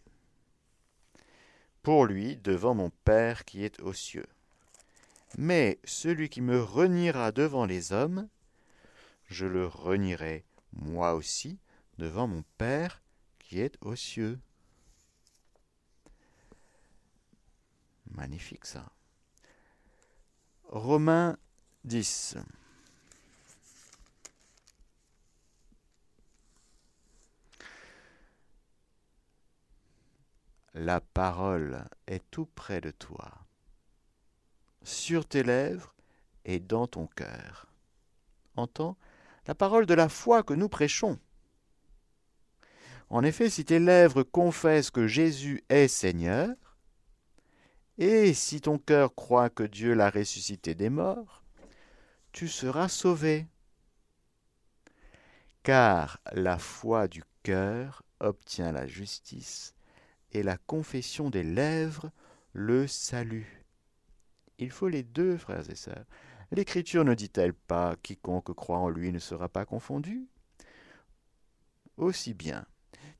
Pour 1.83 2.07
lui, 2.07 2.37
devant 2.37 2.75
mon 2.75 2.91
Père 3.05 3.45
qui 3.45 3.65
est 3.65 3.81
aux 3.81 3.93
cieux. 3.93 4.27
Mais 5.39 5.79
celui 5.85 6.29
qui 6.29 6.41
me 6.41 6.63
reniera 6.63 7.33
devant 7.33 7.65
les 7.65 7.93
hommes, 7.93 8.29
je 9.27 9.47
le 9.47 9.67
renierai 9.67 10.45
moi 10.73 11.15
aussi 11.15 11.59
devant 11.99 12.27
mon 12.27 12.45
Père 12.59 13.03
qui 13.39 13.61
est 13.61 13.77
aux 13.81 13.97
cieux. 13.97 14.39
Magnifique 18.11 18.67
ça. 18.67 18.91
Romains 20.65 21.39
10. 21.85 22.37
La 30.79 31.01
parole 31.01 31.89
est 32.07 32.23
tout 32.31 32.45
près 32.55 32.83
de 32.83 32.91
toi, 32.91 33.33
sur 34.83 35.27
tes 35.27 35.43
lèvres 35.43 35.95
et 36.45 36.61
dans 36.61 36.87
ton 36.87 37.07
cœur. 37.07 37.73
Entends 38.57 38.99
la 39.47 39.55
parole 39.55 39.87
de 39.87 39.95
la 39.95 40.11
foi 40.11 40.43
que 40.43 40.53
nous 40.53 40.69
prêchons. 40.69 41.19
En 43.09 43.25
effet, 43.25 43.49
si 43.49 43.65
tes 43.65 43.79
lèvres 43.79 44.23
confessent 44.23 44.91
que 44.91 45.07
Jésus 45.07 45.65
est 45.71 45.89
Seigneur, 45.89 46.55
et 47.97 48.35
si 48.35 48.61
ton 48.61 48.77
cœur 48.77 49.15
croit 49.15 49.49
que 49.49 49.63
Dieu 49.63 49.95
l'a 49.95 50.11
ressuscité 50.11 50.75
des 50.75 50.91
morts, 50.91 51.43
tu 52.33 52.49
seras 52.49 52.89
sauvé. 52.89 53.47
Car 55.63 56.21
la 56.33 56.59
foi 56.59 57.09
du 57.09 57.25
cœur 57.43 58.03
obtient 58.21 58.73
la 58.73 58.87
justice, 58.87 59.76
et 60.37 60.43
la 60.43 60.59
confession 60.59 61.31
des 61.31 61.43
lèvres 61.43 62.11
le 62.53 62.87
salut. 62.87 63.65
Il 64.59 64.71
faut 64.71 64.89
les 64.89 65.03
deux, 65.03 65.37
frères 65.37 65.69
et 65.71 65.75
sœurs. 65.75 66.05
L'Écriture 66.53 67.05
ne 67.05 67.15
dit-elle 67.15 67.55
pas 67.55 67.97
quiconque 68.03 68.55
croit 68.55 68.79
en 68.79 68.89
lui 68.89 69.13
ne 69.13 69.19
sera 69.19 69.49
pas 69.49 69.65
confondu 69.65 70.27
Aussi 71.97 72.35
bien, 72.35 72.67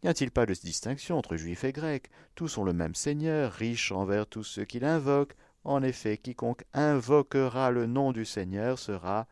N'y 0.03 0.11
a-t-il 0.11 0.31
pas 0.31 0.47
de 0.47 0.53
distinction 0.55 1.19
entre 1.19 1.37
juifs 1.37 1.65
et 1.65 1.73
grecs? 1.73 2.11
Tous 2.35 2.59
ont 2.59 2.65
le 2.65 2.73
même 2.73 2.95
Seigneur, 2.95 3.53
riche 3.53 3.93
envers 3.93 4.27
tous 4.27 4.45
ceux 4.45 4.65
qui 4.65 4.79
l'invoquent. 4.79 5.35
En 5.65 5.83
effet, 5.83 6.19
quiconque 6.19 6.65
invoquera 6.75 7.71
le 7.71 7.87
nom 7.87 8.13
du 8.13 8.25
Seigneur 8.25 8.79
sera 8.79 9.27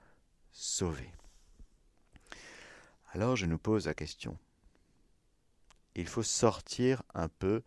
sauvé. 0.52 1.12
Alors 3.12 3.36
je 3.36 3.46
nous 3.46 3.58
pose 3.58 3.86
la 3.86 3.94
question. 3.94 4.36
Il 5.94 6.06
faut 6.06 6.22
sortir 6.22 7.02
un 7.14 7.28
peu 7.28 7.62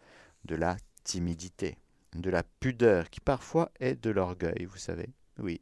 de 0.45 0.55
la 0.55 0.77
timidité, 1.03 1.77
de 2.13 2.29
la 2.29 2.43
pudeur 2.43 3.09
qui 3.09 3.19
parfois 3.19 3.71
est 3.79 3.95
de 3.95 4.09
l'orgueil, 4.09 4.65
vous 4.65 4.77
savez. 4.77 5.09
Oui. 5.39 5.61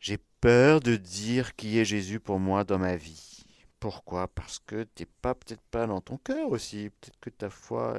J'ai 0.00 0.18
peur 0.40 0.80
de 0.80 0.96
dire 0.96 1.54
qui 1.56 1.78
est 1.78 1.84
Jésus 1.84 2.20
pour 2.20 2.38
moi 2.38 2.64
dans 2.64 2.78
ma 2.78 2.96
vie. 2.96 3.44
Pourquoi? 3.80 4.28
Parce 4.28 4.58
que 4.58 4.84
t'es 4.84 5.06
pas 5.06 5.34
peut-être 5.34 5.62
pas 5.70 5.86
dans 5.86 6.00
ton 6.00 6.16
cœur 6.16 6.50
aussi. 6.50 6.90
Peut-être 7.00 7.20
que 7.20 7.30
ta 7.30 7.50
foi. 7.50 7.98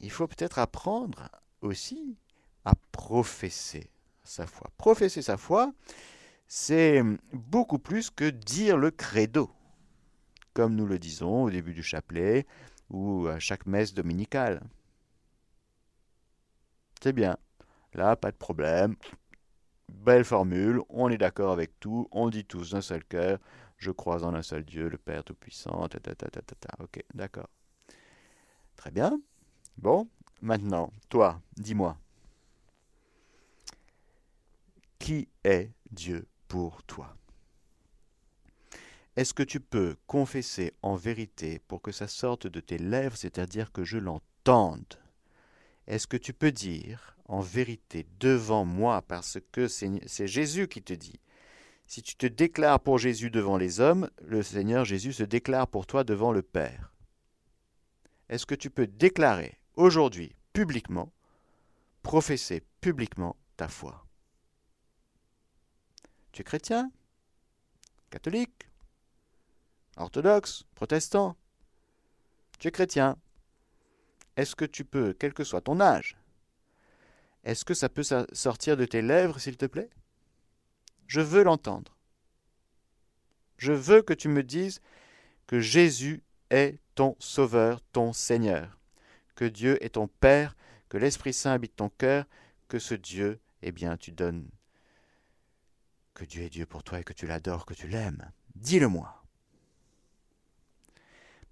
Il 0.00 0.10
faut 0.10 0.28
peut-être 0.28 0.58
apprendre 0.58 1.28
aussi 1.60 2.16
à 2.64 2.72
professer 2.92 3.90
sa 4.22 4.46
foi. 4.46 4.70
Professer 4.76 5.22
sa 5.22 5.36
foi, 5.36 5.72
c'est 6.46 7.02
beaucoup 7.32 7.78
plus 7.78 8.10
que 8.10 8.28
dire 8.30 8.76
le 8.76 8.90
credo, 8.90 9.50
comme 10.58 10.74
nous 10.74 10.86
le 10.86 10.98
disons 10.98 11.44
au 11.44 11.50
début 11.50 11.72
du 11.72 11.84
chapelet 11.84 12.44
ou 12.90 13.28
à 13.28 13.38
chaque 13.38 13.64
messe 13.66 13.94
dominicale. 13.94 14.60
C'est 17.00 17.12
bien. 17.12 17.36
Là, 17.94 18.16
pas 18.16 18.32
de 18.32 18.36
problème. 18.36 18.96
Belle 19.88 20.24
formule, 20.24 20.80
on 20.88 21.10
est 21.10 21.16
d'accord 21.16 21.52
avec 21.52 21.78
tout, 21.78 22.08
on 22.10 22.28
dit 22.28 22.44
tous 22.44 22.72
d'un 22.72 22.80
seul 22.80 23.04
cœur, 23.04 23.38
je 23.76 23.92
crois 23.92 24.24
en 24.24 24.34
un 24.34 24.42
seul 24.42 24.64
Dieu, 24.64 24.88
le 24.88 24.98
Père 24.98 25.22
Tout-Puissant, 25.22 25.86
Ok, 26.80 27.04
d'accord. 27.14 27.48
Très 28.74 28.90
bien. 28.90 29.20
Bon, 29.76 30.08
maintenant, 30.42 30.92
toi, 31.08 31.40
dis-moi. 31.56 31.96
Qui 34.98 35.28
est 35.44 35.70
Dieu 35.92 36.26
pour 36.48 36.82
toi? 36.82 37.17
Est-ce 39.18 39.34
que 39.34 39.42
tu 39.42 39.58
peux 39.58 39.96
confesser 40.06 40.74
en 40.80 40.94
vérité 40.94 41.58
pour 41.66 41.82
que 41.82 41.90
ça 41.90 42.06
sorte 42.06 42.46
de 42.46 42.60
tes 42.60 42.78
lèvres, 42.78 43.16
c'est-à-dire 43.16 43.72
que 43.72 43.82
je 43.82 43.98
l'entende? 43.98 44.94
Est-ce 45.88 46.06
que 46.06 46.16
tu 46.16 46.32
peux 46.32 46.52
dire 46.52 47.16
en 47.24 47.40
vérité 47.40 48.06
devant 48.20 48.64
moi, 48.64 49.02
parce 49.02 49.38
que 49.50 49.66
c'est 49.66 50.28
Jésus 50.28 50.68
qui 50.68 50.84
te 50.84 50.92
dit. 50.92 51.18
Si 51.88 52.00
tu 52.00 52.14
te 52.14 52.26
déclares 52.26 52.78
pour 52.78 52.98
Jésus 52.98 53.28
devant 53.28 53.56
les 53.56 53.80
hommes, 53.80 54.08
le 54.22 54.40
Seigneur 54.40 54.84
Jésus 54.84 55.12
se 55.12 55.24
déclare 55.24 55.66
pour 55.66 55.84
toi 55.88 56.04
devant 56.04 56.30
le 56.30 56.42
Père. 56.42 56.94
Est-ce 58.28 58.46
que 58.46 58.54
tu 58.54 58.70
peux 58.70 58.86
déclarer 58.86 59.58
aujourd'hui, 59.74 60.36
publiquement, 60.52 61.12
professer 62.04 62.62
publiquement 62.80 63.34
ta 63.56 63.66
foi? 63.66 64.06
Tu 66.30 66.42
es 66.42 66.44
chrétien? 66.44 66.92
Catholique? 68.10 68.68
Orthodoxe 69.98 70.64
Protestant 70.74 71.36
Tu 72.58 72.68
es 72.68 72.70
chrétien 72.70 73.16
Est-ce 74.36 74.56
que 74.56 74.64
tu 74.64 74.84
peux, 74.84 75.12
quel 75.12 75.34
que 75.34 75.44
soit 75.44 75.60
ton 75.60 75.80
âge, 75.80 76.16
est-ce 77.44 77.64
que 77.64 77.74
ça 77.74 77.88
peut 77.88 78.02
sortir 78.32 78.76
de 78.76 78.84
tes 78.84 79.02
lèvres, 79.02 79.38
s'il 79.38 79.56
te 79.56 79.66
plaît? 79.66 79.90
Je 81.06 81.20
veux 81.20 81.42
l'entendre. 81.42 81.96
Je 83.56 83.72
veux 83.72 84.02
que 84.02 84.12
tu 84.12 84.28
me 84.28 84.42
dises 84.42 84.80
que 85.46 85.60
Jésus 85.60 86.22
est 86.50 86.78
ton 86.94 87.16
Sauveur, 87.18 87.80
ton 87.92 88.12
Seigneur, 88.12 88.78
que 89.34 89.44
Dieu 89.44 89.82
est 89.82 89.94
ton 89.94 90.08
Père, 90.08 90.56
que 90.88 90.98
l'Esprit 90.98 91.32
Saint 91.32 91.52
habite 91.52 91.76
ton 91.76 91.88
cœur, 91.88 92.26
que 92.68 92.78
ce 92.78 92.94
Dieu, 92.94 93.40
eh 93.62 93.72
bien, 93.72 93.96
tu 93.96 94.12
donnes, 94.12 94.48
que 96.14 96.24
Dieu 96.24 96.42
est 96.42 96.50
Dieu 96.50 96.66
pour 96.66 96.82
toi 96.82 97.00
et 97.00 97.04
que 97.04 97.12
tu 97.12 97.26
l'adores, 97.26 97.66
que 97.66 97.74
tu 97.74 97.88
l'aimes. 97.88 98.30
Dis-le-moi. 98.54 99.17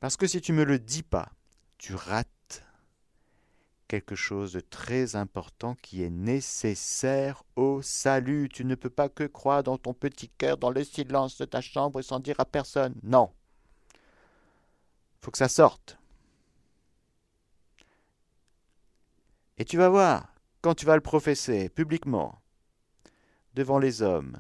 Parce 0.00 0.16
que 0.16 0.26
si 0.26 0.40
tu 0.40 0.52
ne 0.52 0.58
me 0.58 0.64
le 0.64 0.78
dis 0.78 1.02
pas, 1.02 1.30
tu 1.78 1.94
rates 1.94 2.64
quelque 3.88 4.14
chose 4.14 4.52
de 4.52 4.60
très 4.60 5.16
important 5.16 5.74
qui 5.76 6.02
est 6.02 6.10
nécessaire 6.10 7.42
au 7.54 7.82
salut. 7.82 8.48
Tu 8.52 8.64
ne 8.64 8.74
peux 8.74 8.90
pas 8.90 9.08
que 9.08 9.24
croire 9.24 9.62
dans 9.62 9.78
ton 9.78 9.94
petit 9.94 10.28
cœur, 10.28 10.56
dans 10.56 10.70
le 10.70 10.84
silence 10.84 11.38
de 11.38 11.44
ta 11.44 11.60
chambre 11.60 12.02
sans 12.02 12.20
dire 12.20 12.38
à 12.38 12.44
personne. 12.44 12.94
Non. 13.02 13.32
Il 13.94 15.24
faut 15.24 15.30
que 15.30 15.38
ça 15.38 15.48
sorte. 15.48 15.98
Et 19.58 19.64
tu 19.64 19.76
vas 19.76 19.88
voir, 19.88 20.34
quand 20.60 20.74
tu 20.74 20.84
vas 20.84 20.96
le 20.96 21.00
professer 21.00 21.68
publiquement, 21.68 22.40
devant 23.54 23.78
les 23.78 24.02
hommes, 24.02 24.36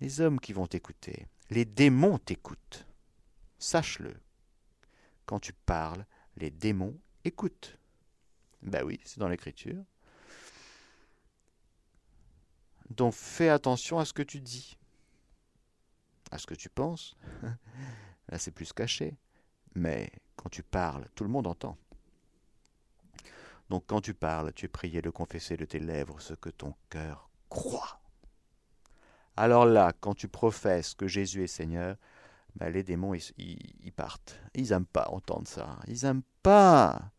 les 0.00 0.20
hommes 0.20 0.40
qui 0.40 0.52
vont 0.52 0.66
t'écouter, 0.66 1.28
les 1.50 1.64
démons 1.64 2.18
t'écoutent. 2.18 2.86
Sache-le. 3.60 4.16
Quand 5.26 5.38
tu 5.38 5.52
parles, 5.52 6.04
les 6.36 6.50
démons 6.50 6.98
écoute. 7.24 7.78
Ben 8.62 8.82
oui, 8.82 8.98
c'est 9.04 9.20
dans 9.20 9.28
l'écriture. 9.28 9.84
Donc 12.88 13.12
fais 13.12 13.50
attention 13.50 13.98
à 13.98 14.04
ce 14.04 14.12
que 14.12 14.22
tu 14.22 14.40
dis, 14.40 14.76
à 16.30 16.38
ce 16.38 16.46
que 16.46 16.54
tu 16.54 16.68
penses. 16.68 17.16
Là, 18.28 18.38
c'est 18.38 18.50
plus 18.50 18.72
caché. 18.72 19.16
Mais 19.74 20.10
quand 20.36 20.48
tu 20.48 20.62
parles, 20.62 21.08
tout 21.14 21.22
le 21.22 21.30
monde 21.30 21.46
entend. 21.46 21.76
Donc 23.68 23.84
quand 23.86 24.00
tu 24.00 24.14
parles, 24.14 24.52
tu 24.54 24.64
es 24.64 24.68
prié 24.68 25.02
de 25.02 25.10
confesser 25.10 25.56
de 25.56 25.66
tes 25.66 25.78
lèvres 25.78 26.20
ce 26.20 26.34
que 26.34 26.48
ton 26.48 26.74
cœur 26.88 27.30
croit. 27.50 28.00
Alors 29.36 29.66
là, 29.66 29.92
quand 30.00 30.14
tu 30.14 30.28
professes 30.28 30.94
que 30.94 31.06
Jésus 31.06 31.44
est 31.44 31.46
Seigneur, 31.46 31.96
ben, 32.56 32.70
les 32.70 32.82
démons, 32.82 33.14
ils, 33.14 33.92
partent. 33.94 34.40
Ils 34.54 34.70
n'aiment 34.70 34.86
pas 34.86 35.08
entendre 35.10 35.46
ça. 35.46 35.78
Ils 35.86 36.04
n'aiment 36.04 36.22
pas. 36.42 37.10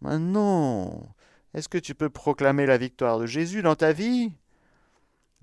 Mais 0.00 0.18
non. 0.18 1.08
Est-ce 1.54 1.68
que 1.68 1.78
tu 1.78 1.94
peux 1.94 2.10
proclamer 2.10 2.66
la 2.66 2.78
victoire 2.78 3.18
de 3.18 3.26
Jésus 3.26 3.62
dans 3.62 3.76
ta 3.76 3.92
vie? 3.92 4.32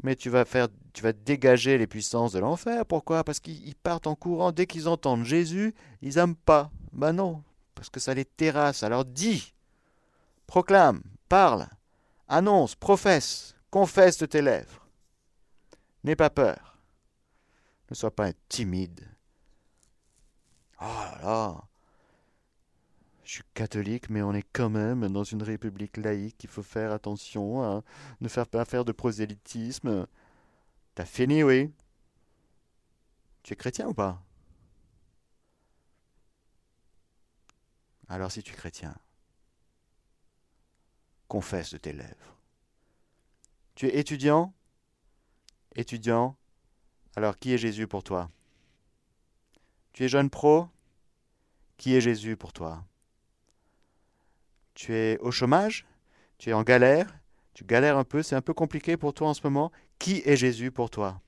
Mais 0.04 0.16
tu 0.16 0.30
vas 0.30 0.46
faire, 0.46 0.68
tu 0.94 1.02
vas 1.02 1.14
dégager 1.14 1.78
les 1.78 1.88
puissances 1.88 2.34
de 2.34 2.40
l'enfer. 2.40 2.86
Pourquoi? 2.86 3.24
Parce 3.24 3.40
qu'ils 3.40 3.76
partent 3.76 4.08
en 4.08 4.16
courant 4.16 4.52
dès 4.52 4.66
qu'ils 4.66 4.88
entendent 4.88 5.26
Jésus. 5.26 5.74
Ils 6.02 6.16
n'aiment 6.16 6.36
pas. 6.36 6.72
Ben 6.92 7.14
non. 7.14 7.44
Parce 7.76 7.90
que 7.90 8.00
ça 8.00 8.14
les 8.14 8.26
terrasse. 8.26 8.84
Alors 8.84 9.06
dis, 9.06 9.54
proclame, 10.48 11.02
parle, 11.30 11.68
annonce, 12.28 12.76
professe, 12.76 13.56
confesse 13.72 14.18
de 14.18 14.26
tes 14.26 14.42
lèvres. 14.42 14.88
N'aie 16.04 16.16
pas 16.16 16.30
peur. 16.30 16.73
Ne 17.90 17.96
sois 17.96 18.16
pas 18.16 18.34
timide. 18.50 19.08
Oh 20.82 20.86
là 20.86 21.20
là 21.22 21.64
Je 23.24 23.32
suis 23.34 23.44
catholique, 23.54 24.10
mais 24.10 24.22
on 24.22 24.34
est 24.34 24.46
quand 24.54 24.70
même 24.70 25.08
dans 25.10 25.24
une 25.24 25.44
république 25.44 25.98
laïque. 25.98 26.44
Il 26.44 26.50
faut 26.50 26.64
faire 26.64 26.92
attention 26.92 27.64
à 27.64 27.84
ne 28.22 28.28
faire 28.28 28.48
pas 28.48 28.66
faire 28.66 28.86
de 28.86 28.92
prosélytisme. 28.92 30.08
T'as 30.96 31.06
fini, 31.06 31.44
oui 31.44 31.72
Tu 33.44 33.54
es 33.54 33.56
chrétien 33.56 33.88
ou 33.88 33.94
pas? 33.94 34.22
Alors 38.08 38.32
si 38.32 38.44
tu 38.44 38.54
es 38.54 38.56
chrétien, 38.56 38.96
confesse 41.28 41.72
de 41.74 41.78
tes 41.78 41.94
lèvres. 41.94 42.38
Tu 43.76 43.88
es 43.88 43.98
étudiant? 43.98 44.54
Étudiant 45.76 46.38
alors, 47.16 47.38
qui 47.38 47.54
est 47.54 47.58
Jésus 47.58 47.88
pour 47.88 48.04
toi? 48.04 48.30
Tu 49.94 50.04
es 50.04 50.08
jeune 50.08 50.30
pro? 50.30 50.68
Qui 51.78 51.96
est 51.96 52.02
Jésus 52.02 52.36
pour 52.36 52.54
toi? 52.54 52.84
Tu 54.74 54.94
es 54.94 55.20
au 55.20 55.32
chômage? 55.32 55.86
Tu 56.38 56.50
es 56.50 56.54
en 56.54 56.64
galère? 56.64 57.14
Tu 57.54 57.64
galères 57.64 57.98
un 57.98 58.04
peu, 58.04 58.24
c'est 58.24 58.36
un 58.36 58.42
peu 58.42 58.54
compliqué 58.54 58.98
pour 58.98 59.14
toi 59.14 59.30
en 59.30 59.34
ce 59.36 59.42
moment? 59.44 59.72
Qui 60.00 60.24
est 60.26 60.36
Jésus 60.36 60.72
pour 60.72 60.90
toi? 60.90 61.22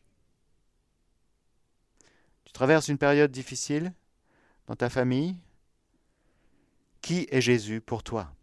Tu 2.46 2.54
traverses 2.54 2.88
une 2.88 2.98
période 2.98 3.32
difficile 3.32 3.94
dans 4.66 4.76
ta 4.76 4.90
famille? 4.90 5.38
Qui 7.02 7.28
est 7.30 7.42
Jésus 7.42 7.82
pour 7.82 8.02
toi? 8.02 8.34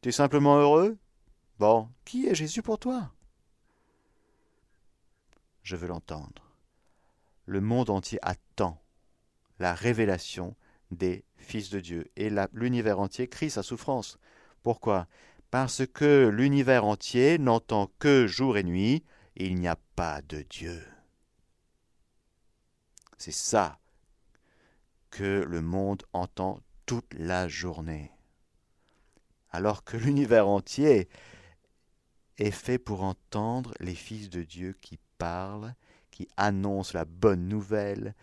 Tu 0.00 0.08
es 0.08 0.12
simplement 0.12 0.56
heureux? 0.56 0.96
Bon, 1.58 1.90
qui 2.06 2.26
est 2.26 2.34
Jésus 2.34 2.62
pour 2.62 2.78
toi? 2.78 3.12
Je 5.62 5.76
veux 5.76 5.88
l'entendre. 5.88 6.52
Le 7.46 7.60
monde 7.60 7.90
entier 7.90 8.18
attend 8.22 8.82
la 9.58 9.74
révélation 9.74 10.56
des 10.90 11.24
fils 11.36 11.70
de 11.70 11.80
Dieu 11.80 12.10
et 12.16 12.30
l'univers 12.52 13.00
entier 13.00 13.28
crie 13.28 13.50
sa 13.50 13.62
souffrance. 13.62 14.18
Pourquoi? 14.62 15.06
Parce 15.50 15.86
que 15.86 16.28
l'univers 16.28 16.84
entier 16.84 17.38
n'entend 17.38 17.90
que 17.98 18.26
jour 18.26 18.56
et 18.56 18.64
nuit, 18.64 19.04
il 19.36 19.56
n'y 19.56 19.68
a 19.68 19.76
pas 19.96 20.22
de 20.22 20.42
Dieu. 20.42 20.82
C'est 23.18 23.32
ça 23.32 23.78
que 25.10 25.44
le 25.46 25.60
monde 25.60 26.02
entend 26.12 26.60
toute 26.86 27.12
la 27.14 27.48
journée. 27.48 28.10
Alors 29.50 29.84
que 29.84 29.96
l'univers 29.96 30.48
entier 30.48 31.08
est 32.38 32.50
fait 32.50 32.78
pour 32.78 33.02
entendre 33.02 33.74
les 33.78 33.94
fils 33.94 34.30
de 34.30 34.42
Dieu 34.42 34.76
qui 34.80 34.98
qui 36.10 36.28
annoncent 36.36 36.96
la 36.96 37.04
bonne 37.04 37.48
nouvelle, 37.48 38.14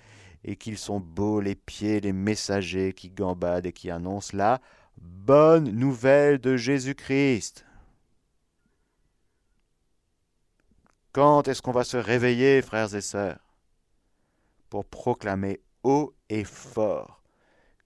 et 0.43 0.55
qu'ils 0.55 0.77
sont 0.77 0.99
beaux 0.99 1.41
les 1.41 1.55
pieds 1.55 2.01
des 2.01 2.13
messagers 2.13 2.93
qui 2.93 3.09
gambadent 3.09 3.65
et 3.65 3.73
qui 3.73 3.91
annoncent 3.91 4.35
la 4.35 4.61
bonne 4.97 5.69
nouvelle 5.71 6.39
de 6.39 6.55
Jésus-Christ. 6.55 7.65
Quand 11.11 11.47
est-ce 11.47 11.61
qu'on 11.61 11.71
va 11.71 11.83
se 11.83 11.97
réveiller, 11.97 12.61
frères 12.61 12.93
et 12.95 13.01
sœurs, 13.01 13.39
pour 14.69 14.85
proclamer 14.85 15.59
haut 15.83 16.13
et 16.29 16.43
fort 16.43 17.23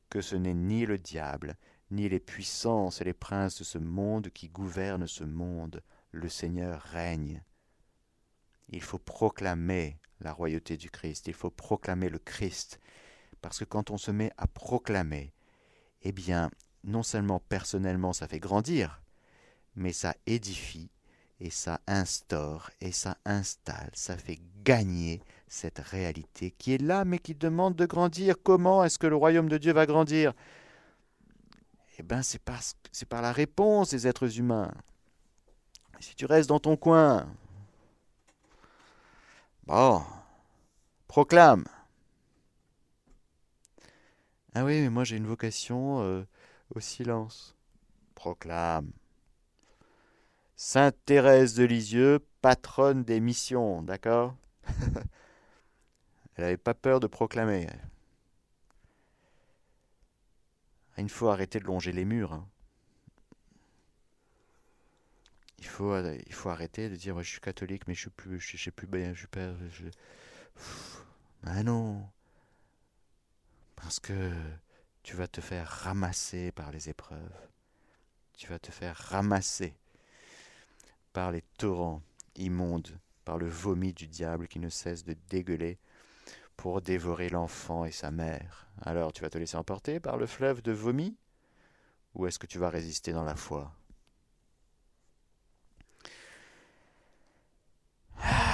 que 0.10 0.22
ce 0.22 0.36
n'est 0.36 0.54
ni 0.54 0.86
le 0.86 0.98
diable, 0.98 1.56
ni 1.90 2.10
les 2.10 2.20
puissances 2.20 3.02
et 3.02 3.04
les 3.04 3.14
princes 3.14 3.60
de 3.60 3.64
ce 3.64 3.78
monde 3.78 4.30
qui 4.30 4.50
gouvernent 4.50 5.08
ce 5.08 5.24
monde, 5.24 5.82
le 6.12 6.30
Seigneur 6.30 6.82
règne. 6.82 7.42
Il 8.70 8.82
faut 8.82 9.00
proclamer 9.00 9.98
la 10.20 10.34
royauté 10.34 10.78
du 10.78 10.90
Christ, 10.90 11.28
il 11.28 11.34
faut 11.34 11.52
proclamer 11.52 12.10
le 12.10 12.20
Christ, 12.20 12.80
parce 13.42 13.60
que 13.60 13.66
quand 13.66 13.92
on 13.92 13.98
se 13.98 14.12
met 14.12 14.32
à 14.38 14.48
proclamer, 14.48 15.34
eh 16.02 16.12
bien, 16.12 16.50
non 16.84 17.04
seulement 17.04 17.40
personnellement 17.40 18.14
ça 18.14 18.28
fait 18.28 18.40
grandir, 18.40 19.02
mais 19.76 19.94
ça 19.94 20.16
édifie, 20.26 20.90
et 21.40 21.50
ça 21.50 21.82
instaure 21.88 22.70
et 22.80 22.94
ça 22.94 23.18
installe, 23.26 23.92
ça 23.94 24.18
fait 24.18 24.40
gagner 24.64 25.22
cette 25.48 25.80
réalité 25.80 26.52
qui 26.52 26.74
est 26.74 26.82
là 26.82 27.04
mais 27.04 27.20
qui 27.20 27.36
demande 27.36 27.76
de 27.76 27.86
grandir. 27.86 28.36
Comment 28.42 28.84
est-ce 28.84 28.98
que 28.98 29.08
le 29.08 29.18
royaume 29.18 29.50
de 29.50 29.58
Dieu 29.58 29.74
va 29.74 29.86
grandir? 29.86 30.34
Eh 32.00 32.04
bien 32.04 32.22
c'est 32.22 32.40
par 32.40 33.22
la 33.22 33.34
réponse 33.34 33.90
des 33.90 34.08
êtres 34.08 34.40
humains. 34.40 34.72
Si 36.00 36.16
tu 36.16 36.26
restes 36.26 36.50
dans 36.50 36.62
ton 36.62 36.78
coin, 36.78 37.28
bon, 39.66 40.04
proclame. 41.08 41.66
Ah 44.56 44.64
oui, 44.64 44.82
mais 44.82 44.90
moi 44.90 45.04
j'ai 45.04 45.18
une 45.18 45.28
vocation 45.28 46.02
euh, 46.02 46.26
au 46.76 46.80
silence. 46.80 47.56
Proclame. 48.16 48.92
Sainte 50.56 50.96
Thérèse 51.06 51.56
de 51.56 51.64
Lisieux, 51.66 52.20
patronne 52.42 53.04
des 53.04 53.20
missions, 53.20 53.82
d'accord? 53.82 54.36
Elle 56.36 56.46
n'avait 56.46 56.58
pas 56.58 56.74
peur 56.74 57.00
de 57.00 57.08
proclamer. 57.08 57.68
Il 60.98 61.10
faut 61.10 61.28
arrêter 61.28 61.60
de 61.60 61.66
longer 61.66 61.92
les 61.92 62.06
murs. 62.06 62.34
Hein. 62.34 62.48
Il, 65.64 65.70
faut, 65.70 65.94
euh, 65.94 66.18
il 66.28 66.34
faut 66.34 66.50
arrêter 66.50 66.90
de 66.90 66.98
dire 66.98 67.14
moi, 67.14 67.24
je 67.24 67.30
suis 67.30 67.40
catholique, 67.40 67.88
mais 67.88 67.94
je 67.94 68.02
suis 68.02 68.10
plus, 68.10 68.38
je, 68.38 68.70
plus 68.70 68.86
bien, 68.86 69.14
je 69.14 69.26
suis. 69.70 69.92
Ah 71.46 71.64
non 71.64 72.06
Parce 73.78 74.02
que 74.02 74.34
tu 75.04 75.16
vas 75.16 75.30
te 75.30 75.40
faire 75.40 75.66
ramasser 75.66 76.52
par 76.52 76.74
les 76.74 76.90
épreuves. 76.90 77.48
Tu 78.34 78.48
vas 78.48 78.60
te 78.60 78.72
faire 78.72 78.98
ramasser 78.98 79.74
par 81.14 81.32
les 81.32 81.44
torrents 81.58 82.02
immondes, 82.36 83.00
par 83.24 83.38
le 83.38 83.48
vomi 83.48 83.94
du 83.94 84.08
diable 84.08 84.50
qui 84.50 84.60
ne 84.60 84.70
cesse 84.70 85.06
de 85.06 85.16
dégueuler 85.30 85.80
pour 86.58 86.82
dévorer 86.82 87.30
l'enfant 87.30 87.86
et 87.86 87.92
sa 87.92 88.12
mère. 88.12 88.68
Alors 88.82 89.14
tu 89.14 89.22
vas 89.22 89.30
te 89.30 89.38
laisser 89.38 89.56
emporter 89.56 90.02
par 90.02 90.18
le 90.18 90.28
fleuve 90.28 90.62
de 90.62 90.74
vomi? 90.74 91.16
Ou 92.16 92.28
est-ce 92.28 92.38
que 92.38 92.48
tu 92.48 92.60
vas 92.60 92.70
résister 92.70 93.14
dans 93.14 93.24
la 93.24 93.38
foi? 93.38 93.74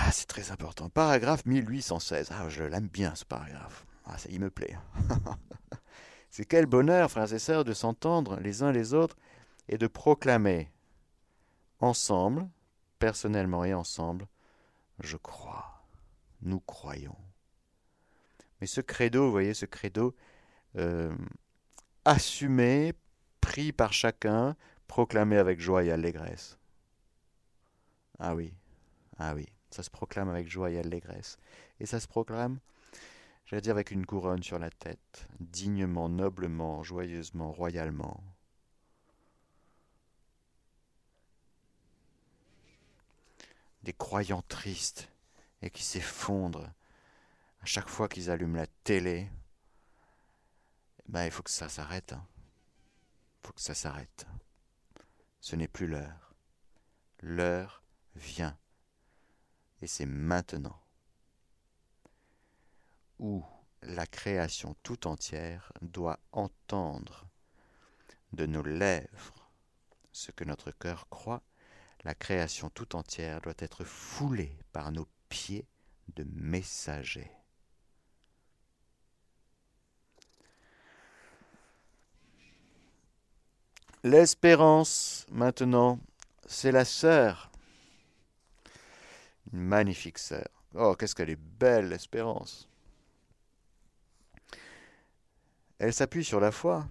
Ah, 0.10 0.12
c'est 0.12 0.26
très 0.26 0.50
important. 0.50 0.89
Paragraphe 0.89 1.45
1816. 1.45 2.30
Ah, 2.32 2.50
je 2.50 2.63
l'aime 2.63 2.88
bien 2.88 3.13
ce 3.13 3.24
paragraphe. 3.24 3.86
Ah, 4.06 4.17
ça, 4.17 4.28
il 4.32 4.39
me 4.39 4.50
plaît. 4.50 4.76
c'est 6.32 6.45
quel 6.45 6.65
bonheur, 6.65 7.12
frères 7.12 7.32
et 7.32 7.38
sœurs, 7.38 7.63
de 7.63 7.74
s'entendre 7.74 8.39
les 8.39 8.63
uns 8.63 8.72
les 8.72 8.95
autres 8.95 9.15
et 9.67 9.78
de 9.78 9.86
proclamer 9.86 10.72
ensemble, 11.80 12.50
personnellement 12.98 13.63
et 13.65 13.76
ensemble, 13.76 14.26
je 15.00 15.15
crois, 15.15 15.86
nous 16.41 16.60
croyons. 16.60 17.19
Mais 18.62 18.65
ce 18.65 18.82
credo, 18.82 19.26
vous 19.26 19.32
voyez, 19.32 19.54
ce 19.54 19.67
credo 19.67 20.15
euh, 20.76 21.15
assumé, 22.04 22.95
pris 23.41 23.72
par 23.72 23.93
chacun, 23.93 24.56
proclamé 24.88 25.38
avec 25.38 25.60
joie 25.60 25.84
et 25.84 25.91
allégresse. 25.91 26.58
Ah 28.17 28.34
oui, 28.34 28.56
ah 29.19 29.36
oui, 29.36 29.45
ça 29.71 29.84
se 29.84 29.89
proclame 29.89 30.29
avec 30.29 30.49
joie 30.49 30.71
et 30.71 30.79
allégresse. 30.79 31.38
Et 31.79 31.86
ça 31.86 31.99
se 31.99 32.08
proclame, 32.08 32.60
j'allais 33.45 33.62
dire, 33.62 33.73
avec 33.73 33.91
une 33.91 34.05
couronne 34.05 34.43
sur 34.43 34.60
la 34.60 34.69
tête, 34.69 35.27
dignement, 35.39 36.10
noblement, 36.10 36.84
joyeusement, 36.84 37.51
royalement. 37.51 38.23
des 43.84 43.93
croyants 43.93 44.43
tristes 44.47 45.10
et 45.62 45.69
qui 45.69 45.84
s'effondrent 45.84 46.69
à 47.62 47.65
chaque 47.65 47.89
fois 47.89 48.08
qu'ils 48.08 48.29
allument 48.29 48.58
la 48.58 48.67
télé, 48.84 49.29
ben, 51.08 51.25
il 51.25 51.32
faut 51.32 51.43
que 51.43 51.49
ça 51.49 51.69
s'arrête. 51.69 52.13
Hein. 52.13 52.25
Il 53.43 53.47
faut 53.47 53.53
que 53.53 53.62
ça 53.62 53.73
s'arrête. 53.73 54.25
Ce 55.41 55.55
n'est 55.55 55.67
plus 55.67 55.88
l'heure. 55.88 56.34
L'heure 57.21 57.84
vient. 58.15 58.58
Et 59.82 59.88
c'est 59.88 60.06
maintenant. 60.06 60.80
Où 63.20 63.44
la 63.82 64.06
création 64.06 64.76
tout 64.84 65.08
entière 65.08 65.72
doit 65.82 66.20
entendre 66.32 67.26
de 68.34 68.46
nos 68.46 68.63
lèvres 68.63 69.50
ce 70.12 70.32
que 70.32 70.44
notre 70.44 70.72
cœur 70.72 71.08
croit 71.10 71.42
la 72.04 72.15
création 72.15 72.70
tout 72.70 72.96
entière 72.96 73.42
doit 73.42 73.54
être 73.58 73.84
foulée 73.84 74.58
par 74.72 74.92
nos 74.92 75.08
pieds 75.28 75.65
de 76.15 76.26
messagers. 76.34 77.32
L'espérance, 84.04 85.26
maintenant, 85.30 86.00
c'est 86.48 86.72
la 86.72 86.86
sœur. 86.86 87.48
Magnifique 89.51 90.19
sœur. 90.19 90.47
Oh, 90.75 90.95
qu'est-ce 90.95 91.15
qu'elle 91.15 91.29
est 91.29 91.39
belle, 91.59 91.89
l'espérance. 91.89 92.69
Elle 95.79 95.93
s'appuie 95.93 96.25
sur 96.25 96.39
la 96.39 96.51
foi 96.51 96.88